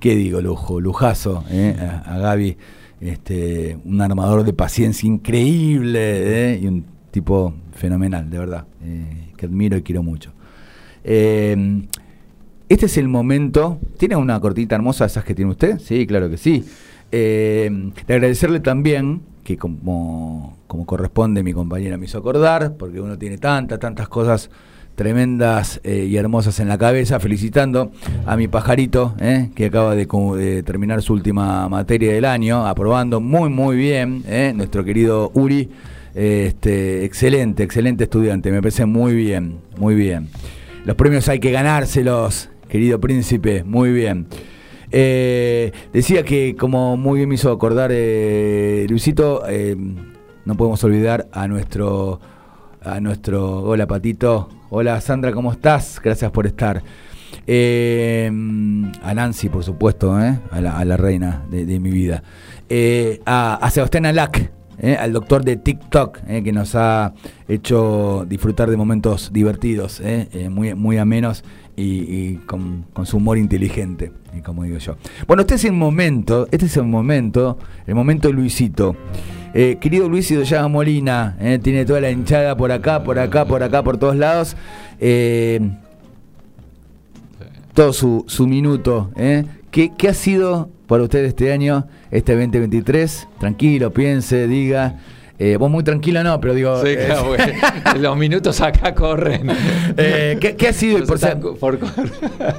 ¿qué 0.01 0.17
digo 0.17 0.41
lujo? 0.41 0.81
Lujazo, 0.81 1.45
¿eh? 1.49 1.77
a, 2.05 2.19
Gaby, 2.19 2.57
este, 3.01 3.79
un 3.85 4.01
armador 4.01 4.43
de 4.43 4.53
paciencia 4.53 5.07
increíble 5.07 6.59
y 6.61 6.67
un 6.67 6.85
tipo 7.17 7.55
fenomenal, 7.73 8.29
de 8.29 8.39
verdad, 8.39 8.67
eh, 8.85 9.33
que 9.39 9.47
admiro 9.47 9.79
y 9.79 9.83
quiero 9.83 10.03
mucho. 10.03 10.33
Eh, 11.03 11.57
este 12.69 12.85
es 12.85 12.99
el 12.99 13.09
momento. 13.09 13.79
¿Tiene 13.97 14.17
una 14.17 14.39
cortita 14.39 14.75
hermosa 14.75 15.07
esas 15.07 15.25
que 15.25 15.35
tiene 15.35 15.51
usted? 15.51 15.79
Sí, 15.79 16.07
claro 16.07 16.29
que 16.29 16.37
sí. 16.37 16.63
Eh, 17.11 17.71
de 18.07 18.15
agradecerle 18.15 18.61
también, 18.61 19.23
que 19.45 19.57
como, 19.57 20.59
como 20.67 20.85
corresponde 20.85 21.43
mi 21.43 21.55
compañera 21.55 21.97
me 21.97 22.05
hizo 22.05 22.19
acordar, 22.19 22.77
porque 22.77 23.01
uno 23.01 23.17
tiene 23.17 23.39
tantas, 23.39 23.79
tantas 23.79 24.09
cosas 24.11 24.51
tremendas 24.95 25.81
eh, 25.85 26.05
y 26.05 26.19
hermosas 26.19 26.61
en 26.61 26.69
la 26.69 26.77
cabeza, 26.77 27.19
felicitando 27.19 27.93
a 28.27 28.37
mi 28.37 28.47
pajarito, 28.47 29.15
eh, 29.21 29.49
que 29.55 29.67
acaba 29.67 29.95
de, 29.95 30.63
terminar 30.65 31.01
su 31.01 31.15
última 31.15 31.67
materia 31.71 32.13
del 32.13 32.27
año, 32.27 32.67
aprobando 32.67 33.23
muy, 33.23 33.49
muy 33.49 33.77
bien, 33.77 34.23
nuestro 34.55 34.85
querido 34.85 35.31
Uri. 35.33 35.71
Este, 36.17 37.05
excelente, 37.05 37.63
excelente 37.63 38.05
estudiante, 38.05 38.51
me 38.51 38.63
parece 38.63 38.87
muy 38.87 39.15
bien, 39.15 39.61
muy 39.77 39.95
bien. 39.95 40.31
Los 40.87 40.97
premios 40.97 41.29
hay 41.29 41.41
que 41.41 41.53
ganárselos, 41.53 42.49
querido 42.71 42.99
príncipe, 42.99 43.65
muy 43.65 43.93
bien. 43.93 44.27
Eh, 44.91 45.73
decía 45.93 46.23
que, 46.23 46.57
como 46.57 46.97
muy 46.97 47.19
bien 47.19 47.29
me 47.29 47.35
hizo 47.35 47.51
acordar 47.51 47.91
eh, 47.93 48.87
Luisito, 48.89 49.43
eh, 49.47 49.77
no 50.47 50.55
podemos 50.57 50.83
olvidar 50.85 51.29
a 51.33 51.49
nuestro, 51.49 52.19
a 52.83 52.99
nuestro, 52.99 53.59
hola 53.65 53.87
Patito, 53.87 54.49
hola 54.71 54.99
Sandra, 55.03 55.33
¿cómo 55.33 55.53
estás? 55.53 56.01
Gracias 56.03 56.31
por 56.31 56.47
estar. 56.47 56.83
Eh, 57.47 58.31
a 59.03 59.13
Nancy, 59.13 59.51
por 59.51 59.65
supuesto, 59.65 60.19
¿eh? 60.19 60.39
a, 60.51 60.63
la, 60.63 60.97
reina 60.97 61.45
de, 61.51 61.67
de 61.67 61.79
mi 61.79 61.91
vida. 61.91 62.23
Eh, 62.71 63.21
a, 63.27 63.57
a 63.57 63.71
Sebastián 63.71 64.07
Alac, 64.07 64.51
eh, 64.79 64.97
al 64.99 65.13
doctor 65.13 65.45
de 65.45 65.57
TikTok, 65.57 66.19
eh, 66.29 66.43
que 66.43 66.53
nos 66.53 66.75
ha 66.75 67.15
hecho 67.49 68.27
disfrutar 68.29 68.69
de 68.69 68.77
momentos 68.77 69.31
divertidos, 69.33 70.01
eh, 70.05 70.49
muy, 70.51 70.75
muy 70.75 70.99
amenos 70.99 71.45
y, 71.77 71.85
y 71.85 72.35
con, 72.47 72.85
con 72.93 73.07
su 73.07 73.17
humor 73.17 73.39
inteligente, 73.39 74.13
como 74.45 74.65
digo 74.65 74.79
yo. 74.79 74.97
Bueno, 75.27 75.43
este 75.43 75.55
es 75.55 75.65
el 75.65 75.73
momento, 75.73 76.47
este 76.51 76.67
es 76.67 76.77
el 76.77 76.85
momento, 76.85 77.59
el 77.87 77.95
momento 77.95 78.29
de 78.29 78.35
Luisito. 78.35 78.97
Querido 79.81 80.07
Luis 80.11 80.31
Idoyaga 80.31 80.69
Molina, 80.69 81.39
tiene 81.63 81.87
toda 81.87 82.03
la 82.03 82.11
hinchada 82.11 82.55
por 82.59 82.71
acá, 82.71 83.03
por 83.03 83.19
acá, 83.19 83.47
por 83.47 83.63
acá, 83.63 83.83
por 83.83 83.97
todos 83.97 84.15
lados. 84.15 84.55
Todo 87.73 87.93
su, 87.95 88.25
su 88.27 88.47
minuto. 88.47 89.11
¿Qué, 89.71 89.93
qué 89.97 90.09
ha 90.11 90.15
sido 90.15 90.69
para 90.87 91.03
usted 91.03 91.25
este 91.25 91.53
año, 91.53 91.87
este 92.11 92.33
2023? 92.35 93.29
Tranquilo, 93.41 93.93
piense, 93.93 94.47
diga. 94.47 94.97
Eh, 95.39 95.59
vos 95.59 95.71
muy 95.71 95.85
tranquilo 95.85 96.23
no, 96.25 96.41
pero 96.41 96.55
digo... 96.55 96.81
Sí, 96.83 96.89
eh, 96.91 97.05
claro, 97.07 97.27
porque 97.27 97.55
los 97.99 98.17
minutos 98.17 98.59
acá 98.63 98.95
corren. 98.95 99.49
eh, 99.99 100.39
¿qué, 100.41 100.57
qué 100.57 100.69
ha 100.69 100.73
sido? 100.73 101.05
Por 101.05 101.19
por. 101.59 101.79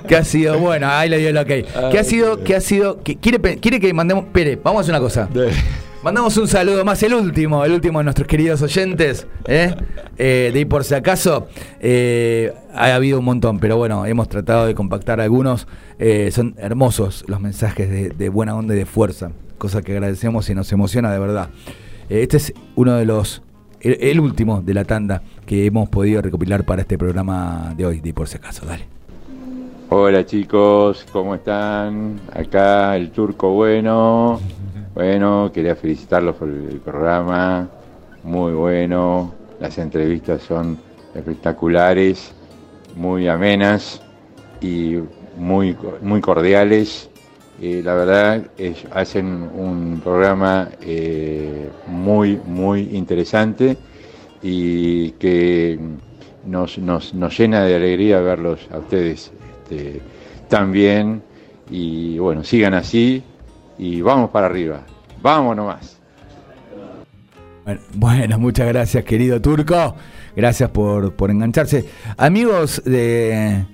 ¿Qué 0.08 0.16
ha 0.16 0.24
sido? 0.24 0.60
Bueno, 0.60 0.88
ahí 0.88 1.10
le 1.10 1.18
dio 1.18 1.30
el 1.30 1.38
ok. 1.38 1.48
¿Qué 1.92 1.98
ha 2.00 2.04
sido? 2.04 2.44
¿Qué 2.44 2.56
ha 2.56 2.62
sido? 2.62 3.02
¿Qué- 3.02 3.16
quiere, 3.18 3.40
¿Quiere 3.58 3.80
que 3.80 3.92
mandemos? 3.96 4.26
Pere, 4.32 4.60
vamos 4.64 4.80
a 4.80 4.82
hacer 4.82 4.94
una 4.94 5.00
cosa. 5.02 5.28
Mandamos 6.08 6.38
un 6.38 6.48
saludo 6.48 6.86
más, 6.86 7.04
el 7.04 7.14
último, 7.14 7.66
el 7.66 7.74
último 7.74 8.00
de 8.00 8.06
nuestros 8.06 8.30
queridos 8.30 8.62
oyentes, 8.62 9.28
¿eh? 9.46 9.76
Eh, 10.18 10.52
de 10.54 10.60
ahí 10.60 10.64
por 10.64 10.86
si 10.86 10.94
acaso, 10.94 11.50
eh, 11.82 12.54
ha 12.74 12.96
habido 12.96 13.20
un 13.20 13.26
montón, 13.26 13.60
pero 13.60 13.76
bueno, 13.76 14.06
hemos 14.06 14.30
tratado 14.30 14.68
de 14.68 14.74
compactar 14.74 15.20
algunos. 15.20 15.68
Eh, 16.00 16.32
son 16.32 16.56
hermosos 16.60 17.26
los 17.28 17.42
mensajes 17.42 18.18
de, 18.18 18.30
buena 18.30 18.56
onda 18.56 18.74
y 18.74 18.78
de 18.78 18.86
fuerza, 18.86 19.34
cosa 19.58 19.82
que 19.82 19.92
agradecemos 19.92 20.50
y 20.50 20.56
nos 20.56 20.72
emociona 20.72 21.12
de 21.12 21.20
verdad. 21.20 21.50
Este 22.08 22.38
es 22.38 22.54
uno 22.78 22.96
de 22.96 23.04
los, 23.04 23.42
el, 23.82 23.98
el 24.00 24.22
último 24.22 24.62
de 24.62 24.76
la 24.76 24.86
tanda 24.86 25.24
que 25.46 25.66
hemos 25.66 25.90
podido 25.90 26.22
recopilar 26.22 26.64
para 26.64 26.84
este 26.84 26.98
programa 26.98 27.74
de 27.76 27.86
hoy, 27.86 28.00
de 28.00 28.08
ahí 28.08 28.14
por 28.14 28.30
si 28.30 28.38
acaso, 28.38 28.66
dale. 28.66 28.97
Hola 29.90 30.26
chicos, 30.26 31.06
¿cómo 31.14 31.36
están? 31.36 32.20
Acá 32.34 32.98
el 32.98 33.10
turco 33.12 33.52
bueno. 33.52 34.38
Bueno, 34.94 35.50
quería 35.54 35.78
felicitarlos 35.78 36.36
por 36.36 36.50
el 36.50 36.82
programa, 36.84 37.70
muy 38.22 38.52
bueno. 38.52 39.34
Las 39.62 39.78
entrevistas 39.78 40.42
son 40.42 40.78
espectaculares, 41.16 42.34
muy 42.98 43.30
amenas 43.30 44.02
y 44.60 44.98
muy, 45.38 45.78
muy 46.02 46.20
cordiales. 46.20 47.10
Eh, 47.62 47.82
la 47.82 47.94
verdad, 47.94 48.46
hacen 48.92 49.50
un 49.56 50.02
programa 50.04 50.68
eh, 50.82 51.70
muy, 51.88 52.42
muy 52.46 52.90
interesante 52.94 53.78
y 54.42 55.12
que 55.12 55.80
nos, 56.46 56.78
nos, 56.78 57.14
nos 57.14 57.40
llena 57.40 57.64
de 57.64 57.76
alegría 57.76 58.20
verlos 58.20 58.68
a 58.70 58.80
ustedes 58.80 59.32
este, 59.70 60.02
tan 60.48 60.72
bien. 60.72 61.22
Y 61.70 62.18
bueno, 62.20 62.44
sigan 62.44 62.74
así 62.74 63.24
y 63.78 64.02
vamos 64.02 64.30
para 64.30 64.48
arriba. 64.48 64.82
Vamos 65.22 65.56
nomás. 65.56 65.98
Bueno, 67.96 68.40
muchas 68.40 68.68
gracias, 68.68 69.04
querido 69.04 69.42
Turco. 69.42 69.96
Gracias 70.36 70.70
por, 70.70 71.14
por 71.16 71.32
engancharse. 71.32 71.86
Amigos 72.16 72.82
de, 72.86 73.66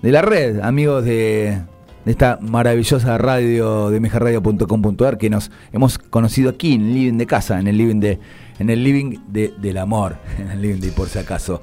de 0.00 0.12
la 0.12 0.22
red, 0.22 0.60
amigos 0.60 1.04
de, 1.04 1.60
de 2.06 2.10
esta 2.10 2.38
maravillosa 2.40 3.18
radio 3.18 3.90
de 3.90 4.00
mejaradio.com.ar 4.00 5.18
que 5.18 5.28
nos 5.28 5.50
hemos 5.72 5.98
conocido 5.98 6.48
aquí 6.48 6.74
en 6.74 6.86
el 6.86 6.94
living 6.94 7.18
de 7.18 7.26
casa, 7.26 7.58
en 7.58 7.66
el 7.66 7.76
living 7.76 8.00
de 8.00 8.18
en 8.58 8.70
el 8.70 8.82
living 8.82 9.18
de, 9.28 9.52
del 9.58 9.76
amor, 9.76 10.16
en 10.38 10.50
el 10.50 10.62
living 10.62 10.80
de 10.80 10.92
por 10.92 11.08
si 11.08 11.18
acaso. 11.18 11.60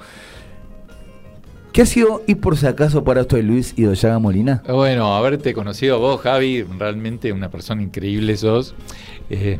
¿Qué 1.75 1.81
ha 1.81 1.85
sido 1.85 2.23
y 2.25 2.35
por 2.35 2.55
si 2.55 2.67
acaso 2.67 3.03
para 3.03 3.19
esto 3.19 3.35
de 3.35 3.43
Luis 3.43 3.73
y 3.75 3.83
Doyaga 3.83 4.17
Molina? 4.17 4.63
Bueno, 4.65 5.13
haberte 5.13 5.53
conocido 5.53 5.99
vos, 5.99 6.21
Javi, 6.21 6.63
realmente 6.63 7.33
una 7.33 7.51
persona 7.51 7.83
increíble 7.83 8.37
sos. 8.37 8.73
Eh, 9.29 9.59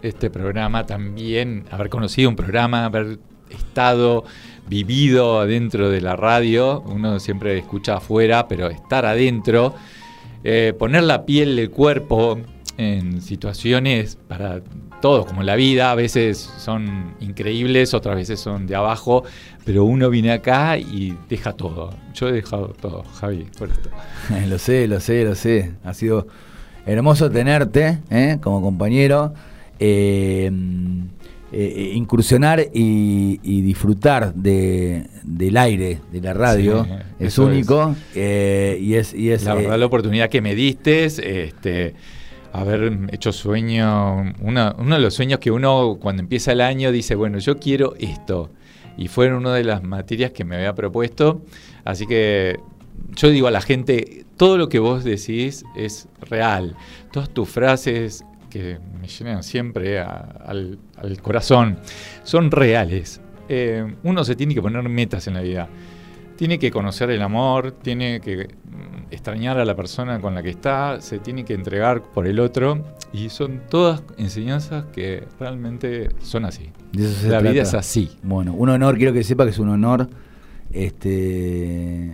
este 0.00 0.30
programa 0.30 0.86
también, 0.86 1.66
haber 1.70 1.90
conocido 1.90 2.30
un 2.30 2.36
programa, 2.36 2.86
haber 2.86 3.18
estado, 3.50 4.24
vivido 4.68 5.40
adentro 5.40 5.90
de 5.90 6.00
la 6.00 6.16
radio, 6.16 6.80
uno 6.86 7.20
siempre 7.20 7.58
escucha 7.58 7.98
afuera, 7.98 8.48
pero 8.48 8.70
estar 8.70 9.04
adentro, 9.04 9.74
eh, 10.44 10.72
poner 10.78 11.02
la 11.02 11.26
piel 11.26 11.56
del 11.56 11.68
cuerpo 11.68 12.40
en 12.78 13.20
situaciones 13.20 14.16
para 14.28 14.62
todos, 15.04 15.26
como 15.26 15.42
la 15.42 15.54
vida, 15.54 15.90
a 15.90 15.94
veces 15.94 16.38
son 16.56 17.12
increíbles, 17.20 17.92
otras 17.92 18.16
veces 18.16 18.40
son 18.40 18.66
de 18.66 18.74
abajo, 18.74 19.22
pero 19.66 19.84
uno 19.84 20.08
viene 20.08 20.32
acá 20.32 20.78
y 20.78 21.14
deja 21.28 21.52
todo. 21.52 21.90
Yo 22.14 22.30
he 22.30 22.32
dejado 22.32 22.68
todo, 22.68 23.02
Javi, 23.20 23.46
por 23.58 23.68
esto. 23.68 23.90
lo 24.48 24.58
sé, 24.58 24.88
lo 24.88 25.00
sé, 25.00 25.24
lo 25.24 25.34
sé. 25.34 25.72
Ha 25.84 25.92
sido 25.92 26.26
hermoso 26.86 27.30
tenerte 27.30 27.98
¿eh? 28.10 28.38
como 28.40 28.62
compañero. 28.62 29.34
eh, 29.78 30.50
eh, 31.52 31.92
incursionar 31.94 32.60
y, 32.72 33.40
y 33.42 33.60
disfrutar 33.60 34.32
de, 34.32 35.06
del 35.22 35.58
aire, 35.58 36.00
de 36.12 36.20
la 36.22 36.32
radio, 36.32 36.84
Sí, 36.84 37.26
es 37.26 37.38
único 37.38 37.94
y 38.14 38.94
es, 38.94 39.12
y 39.12 39.30
es 39.32 39.44
la 39.44 39.54
verdad, 39.54 39.78
la 39.78 39.84
oportunidad 39.84 40.30
que 40.30 40.40
me 40.40 40.54
diste, 40.54 41.04
este, 41.04 41.94
haber 42.54 43.08
hecho 43.10 43.32
sueño, 43.32 44.32
uno 44.40 44.72
de 44.72 45.00
los 45.00 45.14
sueños 45.14 45.40
que 45.40 45.50
uno 45.50 45.98
cuando 46.00 46.22
empieza 46.22 46.52
el 46.52 46.60
año 46.60 46.92
dice, 46.92 47.16
bueno, 47.16 47.38
yo 47.38 47.58
quiero 47.58 47.94
esto. 47.98 48.50
Y 48.96 49.08
fue 49.08 49.34
una 49.34 49.52
de 49.54 49.64
las 49.64 49.82
materias 49.82 50.30
que 50.30 50.44
me 50.44 50.54
había 50.54 50.72
propuesto. 50.72 51.42
Así 51.84 52.06
que 52.06 52.60
yo 53.16 53.30
digo 53.30 53.48
a 53.48 53.50
la 53.50 53.60
gente, 53.60 54.24
todo 54.36 54.56
lo 54.56 54.68
que 54.68 54.78
vos 54.78 55.02
decís 55.02 55.64
es 55.74 56.06
real. 56.20 56.76
Todas 57.10 57.28
tus 57.30 57.48
frases 57.48 58.24
que 58.50 58.78
me 59.00 59.08
llenan 59.08 59.42
siempre 59.42 59.98
al 59.98 60.78
corazón 61.22 61.80
son 62.22 62.52
reales. 62.52 63.20
Eh, 63.48 63.96
uno 64.04 64.22
se 64.22 64.36
tiene 64.36 64.54
que 64.54 64.62
poner 64.62 64.88
metas 64.88 65.26
en 65.26 65.34
la 65.34 65.40
vida. 65.40 65.68
Tiene 66.36 66.58
que 66.58 66.70
conocer 66.70 67.10
el 67.10 67.22
amor, 67.22 67.72
tiene 67.72 68.20
que 68.20 68.48
mm, 68.48 69.12
extrañar 69.12 69.58
a 69.58 69.64
la 69.64 69.76
persona 69.76 70.20
con 70.20 70.34
la 70.34 70.42
que 70.42 70.50
está, 70.50 71.00
se 71.00 71.18
tiene 71.18 71.44
que 71.44 71.54
entregar 71.54 72.02
por 72.02 72.26
el 72.26 72.40
otro 72.40 72.84
y 73.12 73.28
son 73.28 73.62
todas 73.68 74.02
enseñanzas 74.18 74.86
que 74.86 75.24
realmente 75.38 76.08
son 76.20 76.44
así. 76.44 76.70
de 76.92 77.04
eso 77.04 77.20
se 77.20 77.28
la 77.28 77.40
vida 77.40 77.52
trata. 77.52 77.68
es 77.68 77.74
así. 77.74 78.16
Bueno, 78.22 78.54
un 78.54 78.68
honor, 78.68 78.96
quiero 78.96 79.12
que 79.12 79.22
sepa 79.22 79.44
que 79.44 79.50
es 79.50 79.58
un 79.58 79.68
honor 79.68 80.08
este 80.72 82.12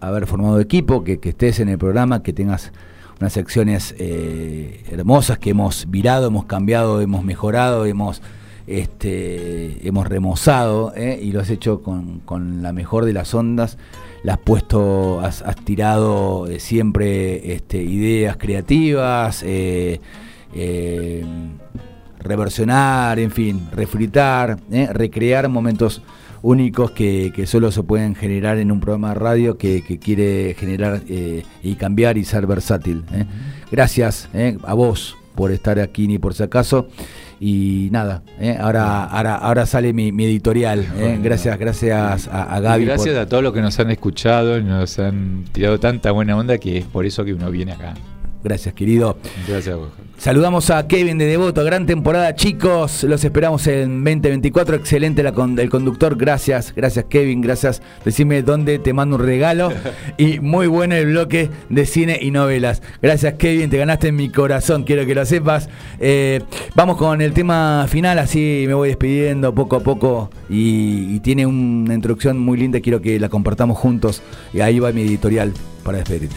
haber 0.00 0.26
formado 0.26 0.60
equipo, 0.60 1.02
que, 1.02 1.18
que 1.18 1.30
estés 1.30 1.60
en 1.60 1.70
el 1.70 1.78
programa, 1.78 2.22
que 2.22 2.32
tengas 2.32 2.72
unas 3.20 3.32
secciones 3.32 3.94
eh, 3.98 4.84
hermosas 4.90 5.38
que 5.38 5.50
hemos 5.50 5.90
virado, 5.90 6.28
hemos 6.28 6.44
cambiado, 6.46 7.00
hemos 7.00 7.24
mejorado, 7.24 7.86
hemos 7.86 8.20
este 8.66 9.86
hemos 9.86 10.06
remozado 10.06 10.92
¿eh? 10.96 11.18
y 11.22 11.32
lo 11.32 11.40
has 11.40 11.50
hecho 11.50 11.82
con, 11.82 12.20
con 12.20 12.62
la 12.62 12.72
mejor 12.72 13.04
de 13.04 13.12
las 13.12 13.34
ondas 13.34 13.76
le 14.22 14.32
has 14.32 14.38
puesto 14.38 15.20
has, 15.20 15.42
has 15.42 15.56
tirado 15.56 16.46
eh, 16.46 16.60
siempre 16.60 17.54
este, 17.54 17.82
ideas 17.82 18.36
creativas 18.38 19.44
eh, 19.46 20.00
reversionar, 22.20 23.18
en 23.18 23.30
fin, 23.30 23.68
refritar, 23.72 24.58
recrear 24.92 25.48
momentos 25.50 26.00
únicos 26.40 26.92
que, 26.92 27.32
que 27.34 27.46
solo 27.46 27.70
se 27.70 27.82
pueden 27.82 28.14
generar 28.14 28.56
en 28.58 28.72
un 28.72 28.80
programa 28.80 29.10
de 29.10 29.14
radio 29.16 29.58
que, 29.58 29.82
que 29.82 29.98
quiere 29.98 30.54
generar 30.58 31.02
y 31.06 31.74
cambiar 31.74 32.16
y 32.16 32.24
ser 32.24 32.46
versátil. 32.46 33.04
Gracias 33.70 34.28
a 34.62 34.74
vos 34.74 35.16
por 35.34 35.50
estar 35.50 35.78
aquí 35.78 36.06
ni 36.06 36.18
por 36.18 36.34
si 36.34 36.42
acaso. 36.42 36.88
Y 37.40 37.88
nada, 37.92 38.22
¿eh? 38.40 38.56
ahora, 38.60 39.04
ahora, 39.04 39.34
ahora 39.36 39.66
sale 39.66 39.92
mi, 39.92 40.12
mi 40.12 40.24
editorial. 40.24 40.86
¿eh? 40.98 41.18
Gracias, 41.22 41.58
gracias 41.58 42.28
a, 42.28 42.54
a 42.54 42.58
Y 42.58 42.62
Gaby. 42.62 42.84
por- 42.84 42.94
gracias 42.94 43.16
a 43.16 43.26
todos 43.28 43.42
los 43.42 43.52
que 43.52 43.60
nos 43.60 43.78
han 43.80 43.90
escuchado 43.90 44.58
y 44.58 44.62
nos 44.64 44.98
han 44.98 45.44
tirado 45.52 45.78
tanta 45.80 46.10
buena 46.12 46.36
onda 46.36 46.58
que 46.58 46.78
es 46.78 46.84
por 46.84 47.04
eso 47.06 47.24
que 47.24 47.34
uno 47.34 47.50
viene 47.50 47.72
acá. 47.72 47.94
Gracias, 48.42 48.74
querido. 48.74 49.16
Gracias 49.48 49.74
a 49.74 49.76
vos. 49.78 49.88
Saludamos 50.16 50.70
a 50.70 50.86
Kevin 50.86 51.18
de 51.18 51.26
Devoto, 51.26 51.62
gran 51.64 51.84
temporada 51.84 52.34
chicos, 52.34 53.02
los 53.04 53.22
esperamos 53.24 53.66
en 53.66 54.02
2024, 54.02 54.76
excelente 54.76 55.22
la 55.22 55.32
con- 55.32 55.58
el 55.58 55.68
conductor, 55.68 56.16
gracias, 56.16 56.72
gracias 56.74 57.04
Kevin, 57.10 57.42
gracias, 57.42 57.82
decime 58.06 58.42
dónde 58.42 58.78
te 58.78 58.94
mando 58.94 59.16
un 59.16 59.22
regalo. 59.22 59.70
Y 60.16 60.40
muy 60.40 60.66
bueno 60.66 60.94
el 60.94 61.06
bloque 61.06 61.50
de 61.68 61.84
cine 61.84 62.18
y 62.22 62.30
novelas, 62.30 62.80
gracias 63.02 63.34
Kevin, 63.34 63.68
te 63.68 63.76
ganaste 63.76 64.08
en 64.08 64.16
mi 64.16 64.30
corazón, 64.30 64.84
quiero 64.84 65.04
que 65.04 65.14
lo 65.14 65.26
sepas, 65.26 65.68
Eh, 66.00 66.40
vamos 66.74 66.96
con 66.96 67.20
el 67.20 67.32
tema 67.34 67.84
final, 67.88 68.18
así 68.18 68.64
me 68.66 68.72
voy 68.72 68.88
despidiendo 68.88 69.54
poco 69.54 69.76
a 69.76 69.80
poco. 69.80 70.30
Y, 70.48 71.16
y 71.16 71.20
tiene 71.20 71.44
una 71.46 71.92
introducción 71.94 72.38
muy 72.38 72.56
linda, 72.56 72.80
quiero 72.80 73.02
que 73.02 73.18
la 73.20 73.28
compartamos 73.28 73.76
juntos. 73.78 74.22
Y 74.54 74.60
ahí 74.60 74.78
va 74.78 74.92
mi 74.92 75.02
editorial 75.02 75.52
para 75.82 75.98
despedirte. 75.98 76.36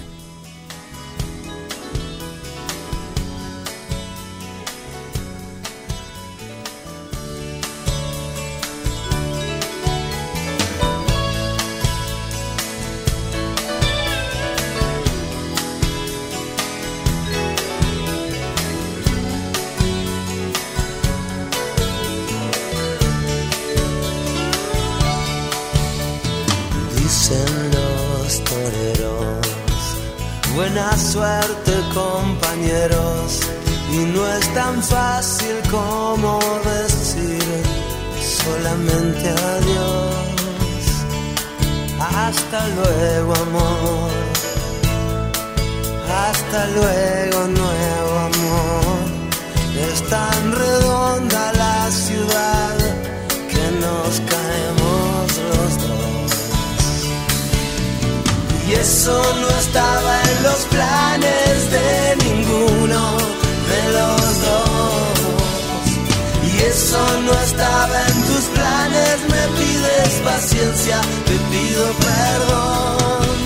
Eso 59.08 59.22
no 59.40 59.50
estaba 59.58 60.22
en 60.22 60.44
los 60.44 60.66
planes 60.66 61.72
de 61.72 62.26
ninguno 62.26 63.18
de 63.72 63.82
los 63.94 64.42
dos. 64.42 65.20
Y 66.44 66.58
eso 66.60 67.22
no 67.22 67.32
estaba 67.32 68.08
en 68.08 68.22
tus 68.26 68.46
planes, 68.54 69.18
me 69.30 69.44
pides 69.58 70.22
paciencia, 70.26 71.00
te 71.26 71.38
pido 71.52 71.86
perdón. 72.10 73.38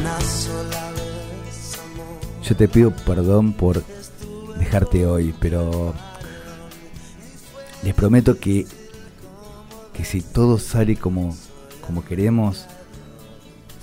Una 0.00 0.20
sola 0.20 0.90
vez, 0.92 1.78
amor. 1.78 2.42
Yo 2.42 2.54
te 2.54 2.68
pido 2.68 2.90
perdón 2.90 3.54
por 3.54 3.82
dejarte 4.58 5.06
hoy, 5.06 5.34
pero 5.40 5.94
les 7.82 7.94
prometo 7.94 8.38
que, 8.38 8.66
que 9.94 10.04
si 10.04 10.20
todo 10.20 10.58
sale 10.58 10.96
como, 10.96 11.34
como 11.86 12.04
queremos, 12.04 12.66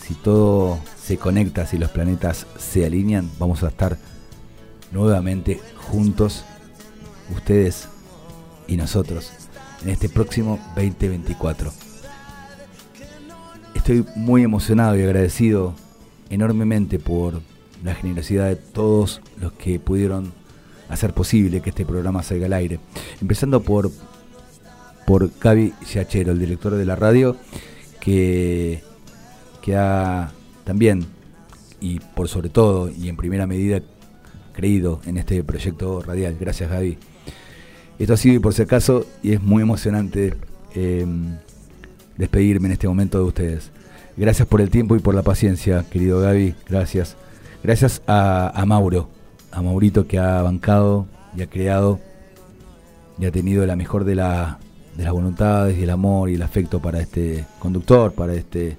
si 0.06 0.14
todo 0.16 0.80
se 1.02 1.18
conecta, 1.18 1.66
si 1.66 1.78
los 1.78 1.91
planetas 1.91 2.47
se 2.58 2.86
alinean, 2.86 3.30
vamos 3.39 3.64
a 3.64 3.68
estar 3.68 3.97
nuevamente 4.91 5.60
juntos, 5.89 6.43
ustedes 7.36 7.88
y 8.68 8.78
nosotros, 8.78 9.32
en 9.84 9.89
este 9.89 10.10
próximo 10.10 10.60
2024. 10.76 11.72
Estoy 13.74 14.06
muy 14.16 14.43
emocionado 14.43 14.97
y 14.97 15.04
agradecido 15.04 15.74
enormemente 16.30 16.99
por 16.99 17.41
la 17.84 17.95
generosidad 17.95 18.47
de 18.47 18.56
todos 18.56 19.22
los 19.39 19.54
que 19.54 19.80
pudieron 19.80 20.34
hacer 20.89 21.14
posible 21.14 21.62
que 21.62 21.70
este 21.70 21.86
programa 21.86 22.22
salga 22.22 22.45
al 22.45 22.54
aire. 22.54 22.80
Empezando 23.22 23.62
por, 23.62 23.91
por 25.08 25.32
Gaby 25.39 25.74
Giachero, 25.86 26.34
el 26.34 26.39
director 26.39 26.76
de 26.76 26.86
la 26.86 26.95
radio, 26.95 27.38
que, 27.99 28.84
que 29.62 29.76
ha 29.76 30.32
también, 30.64 31.05
y 31.80 31.99
por 31.99 32.28
sobre 32.28 32.49
todo, 32.49 32.89
y 32.89 33.09
en 33.09 33.18
primera 33.18 33.47
medida, 33.47 33.82
creído 34.53 35.01
en 35.05 35.18
este 35.18 35.43
proyecto 35.43 36.01
radial. 36.01 36.38
Gracias, 36.39 36.70
Gaby. 36.70 36.97
Esto 37.99 38.14
ha 38.14 38.18
sido, 38.18 38.41
por 38.41 38.53
si 38.53 38.62
acaso, 38.62 39.05
y 39.24 39.34
es 39.34 39.41
muy 39.41 39.64
emocionante 39.64 40.34
eh, 40.76 41.05
despedirme 42.18 42.68
en 42.68 42.74
este 42.74 42.88
momento 42.88 43.18
de 43.18 43.24
ustedes. 43.24 43.72
Gracias 44.18 44.47
por 44.47 44.62
el 44.62 44.70
tiempo 44.70 44.95
y 44.95 44.99
por 44.99 45.16
la 45.16 45.24
paciencia, 45.24 45.86
querido 45.89 46.20
Gaby. 46.20 46.55
Gracias. 46.68 47.16
Gracias 47.64 48.01
a, 48.07 48.51
a 48.59 48.66
Mauro, 48.66 49.09
a 49.51 49.62
Maurito 49.62 50.07
que 50.07 50.20
ha 50.20 50.41
bancado 50.41 51.07
y 51.36 51.41
ha 51.41 51.47
creado 51.47 51.99
y 53.20 53.26
ha 53.26 53.32
tenido 53.32 53.66
la 53.66 53.76
mejor 53.76 54.03
de, 54.03 54.16
la, 54.16 54.59
de 54.97 55.03
las 55.03 55.14
voluntades 55.14 55.78
y 55.78 55.84
el 55.84 55.91
amor 55.91 56.30
y 56.30 56.36
el 56.36 56.41
afecto 56.41 56.80
para 56.80 56.99
este 56.99 57.45
conductor, 57.59 58.14
para 58.14 58.34
este 58.34 58.78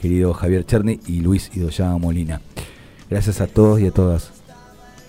querido 0.00 0.32
Javier 0.32 0.64
Cherny 0.64 0.98
y 1.06 1.20
Luis 1.20 1.50
Idoya 1.54 1.94
Molina. 1.98 2.40
Gracias 3.10 3.42
a 3.42 3.46
todos 3.46 3.80
y 3.80 3.86
a 3.86 3.90
todas. 3.90 4.30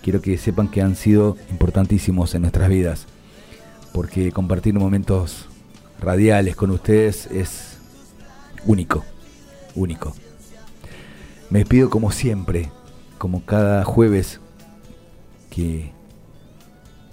Quiero 0.04 0.22
que 0.22 0.38
sepan 0.38 0.68
que 0.68 0.82
han 0.82 0.98
sido 0.98 1.38
importantísimos 1.50 2.36
en 2.36 2.42
nuestras 2.42 2.68
vidas, 2.68 3.08
porque 3.94 4.34
compartir 4.34 4.74
momentos 4.74 5.48
radiales 6.02 6.58
con 6.58 6.72
ustedes 6.72 7.28
es 7.28 7.78
único, 8.66 9.06
único. 9.76 10.14
Me 11.50 11.60
despido 11.60 11.90
como 11.90 12.12
siempre, 12.12 12.70
como 13.18 13.46
cada 13.46 13.86
jueves 13.86 14.42
que, 15.50 15.94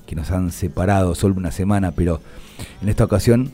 que 0.04 0.16
nos 0.16 0.32
han 0.32 0.50
separado 0.50 1.14
solo 1.14 1.36
una 1.36 1.52
semana, 1.52 1.92
pero 1.92 2.20
en 2.82 2.88
esta 2.88 3.04
ocasión 3.04 3.52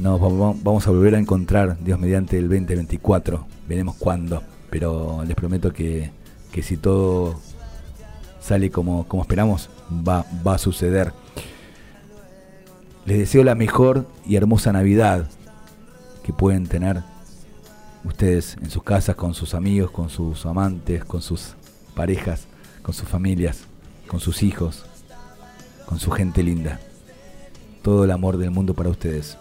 nos 0.00 0.18
vamos 0.18 0.86
a 0.86 0.90
volver 0.90 1.14
a 1.14 1.18
encontrar, 1.18 1.76
Dios 1.84 1.98
mediante, 1.98 2.38
el 2.38 2.48
2024. 2.48 3.46
Veremos 3.68 3.96
cuándo, 3.96 4.42
pero 4.70 5.22
les 5.26 5.36
prometo 5.36 5.72
que, 5.72 6.10
que 6.50 6.62
si 6.62 6.78
todo 6.78 7.38
sale 8.40 8.70
como, 8.70 9.06
como 9.06 9.22
esperamos, 9.22 9.68
va, 9.90 10.24
va 10.46 10.54
a 10.54 10.58
suceder. 10.58 11.12
Les 13.04 13.18
deseo 13.18 13.44
la 13.44 13.54
mejor 13.54 14.06
y 14.24 14.36
hermosa 14.36 14.72
Navidad 14.72 15.28
que 16.22 16.32
pueden 16.32 16.66
tener 16.66 17.02
ustedes 18.04 18.56
en 18.62 18.70
sus 18.70 18.82
casas, 18.82 19.16
con 19.16 19.34
sus 19.34 19.52
amigos, 19.52 19.90
con 19.90 20.08
sus 20.08 20.46
amantes, 20.46 21.04
con 21.04 21.20
sus 21.20 21.56
parejas, 21.94 22.46
con 22.82 22.94
sus 22.94 23.06
familias, 23.06 23.64
con 24.06 24.18
sus 24.18 24.42
hijos, 24.42 24.86
con 25.84 25.98
su 25.98 26.10
gente 26.10 26.42
linda. 26.42 26.80
Todo 27.82 28.04
el 28.04 28.10
amor 28.10 28.38
del 28.38 28.50
mundo 28.50 28.72
para 28.74 28.88
ustedes, 28.88 29.36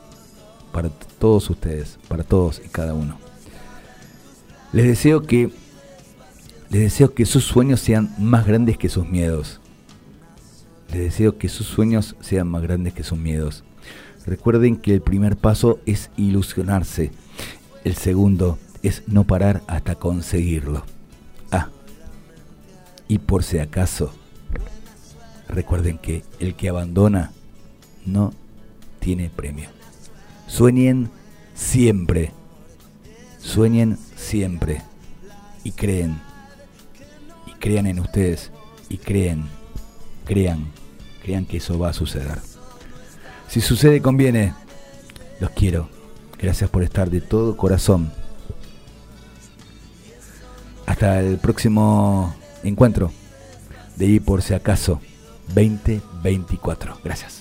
para 0.71 0.89
todos 0.89 1.49
ustedes, 1.49 1.97
para 2.07 2.23
todos 2.23 2.61
y 2.63 2.69
cada 2.69 2.93
uno. 2.93 3.17
Les 4.71 4.85
deseo 4.85 5.23
que 5.23 5.51
les 6.69 6.81
deseo 6.81 7.15
que 7.15 7.25
sus 7.25 7.45
sueños 7.45 7.79
sean 7.79 8.13
más 8.19 8.45
grandes 8.45 8.77
que 8.77 8.89
sus 8.89 9.07
miedos. 9.07 9.59
Les 10.91 11.01
deseo 11.01 11.37
que 11.39 11.49
sus 11.49 11.65
sueños 11.65 12.15
sean 12.19 12.47
más 12.47 12.61
grandes 12.61 12.93
que 12.93 13.03
sus 13.03 13.17
miedos. 13.17 13.63
Recuerden 14.27 14.77
que 14.77 14.93
el 14.93 15.01
primer 15.01 15.35
paso 15.35 15.79
es 15.87 16.11
ilusionarse. 16.15 17.11
El 17.83 17.95
segundo 17.95 18.59
es 18.83 19.01
no 19.07 19.23
parar 19.23 19.63
hasta 19.65 19.95
conseguirlo. 19.95 20.83
Ah, 21.51 21.69
y 23.07 23.17
por 23.17 23.43
si 23.43 23.57
acaso, 23.57 24.13
recuerden 25.47 25.97
que 25.97 26.23
el 26.39 26.53
que 26.53 26.69
abandona 26.69 27.31
no 28.05 28.31
tiene 28.99 29.31
premio. 29.31 29.78
Sueñen 30.49 31.09
siempre. 31.53 32.31
Sueñen 33.39 33.97
siempre. 34.17 34.81
Y 35.63 35.71
creen. 35.71 36.19
Y 37.47 37.51
crean 37.53 37.85
en 37.85 37.99
ustedes. 37.99 38.51
Y 38.89 38.97
creen. 38.97 39.45
Crean. 40.25 40.67
Crean 41.23 41.45
que 41.45 41.57
eso 41.57 41.77
va 41.77 41.89
a 41.89 41.93
suceder. 41.93 42.39
Si 43.47 43.61
sucede, 43.61 44.01
conviene. 44.01 44.53
Los 45.39 45.51
quiero. 45.51 45.87
Gracias 46.37 46.69
por 46.69 46.83
estar 46.83 47.09
de 47.09 47.21
todo 47.21 47.55
corazón. 47.55 48.11
Hasta 50.85 51.21
el 51.21 51.37
próximo 51.37 52.35
encuentro 52.63 53.11
de 53.95 54.07
I 54.07 54.19
por 54.19 54.41
si 54.41 54.55
acaso 54.55 54.99
2024. 55.53 56.97
Gracias. 57.03 57.38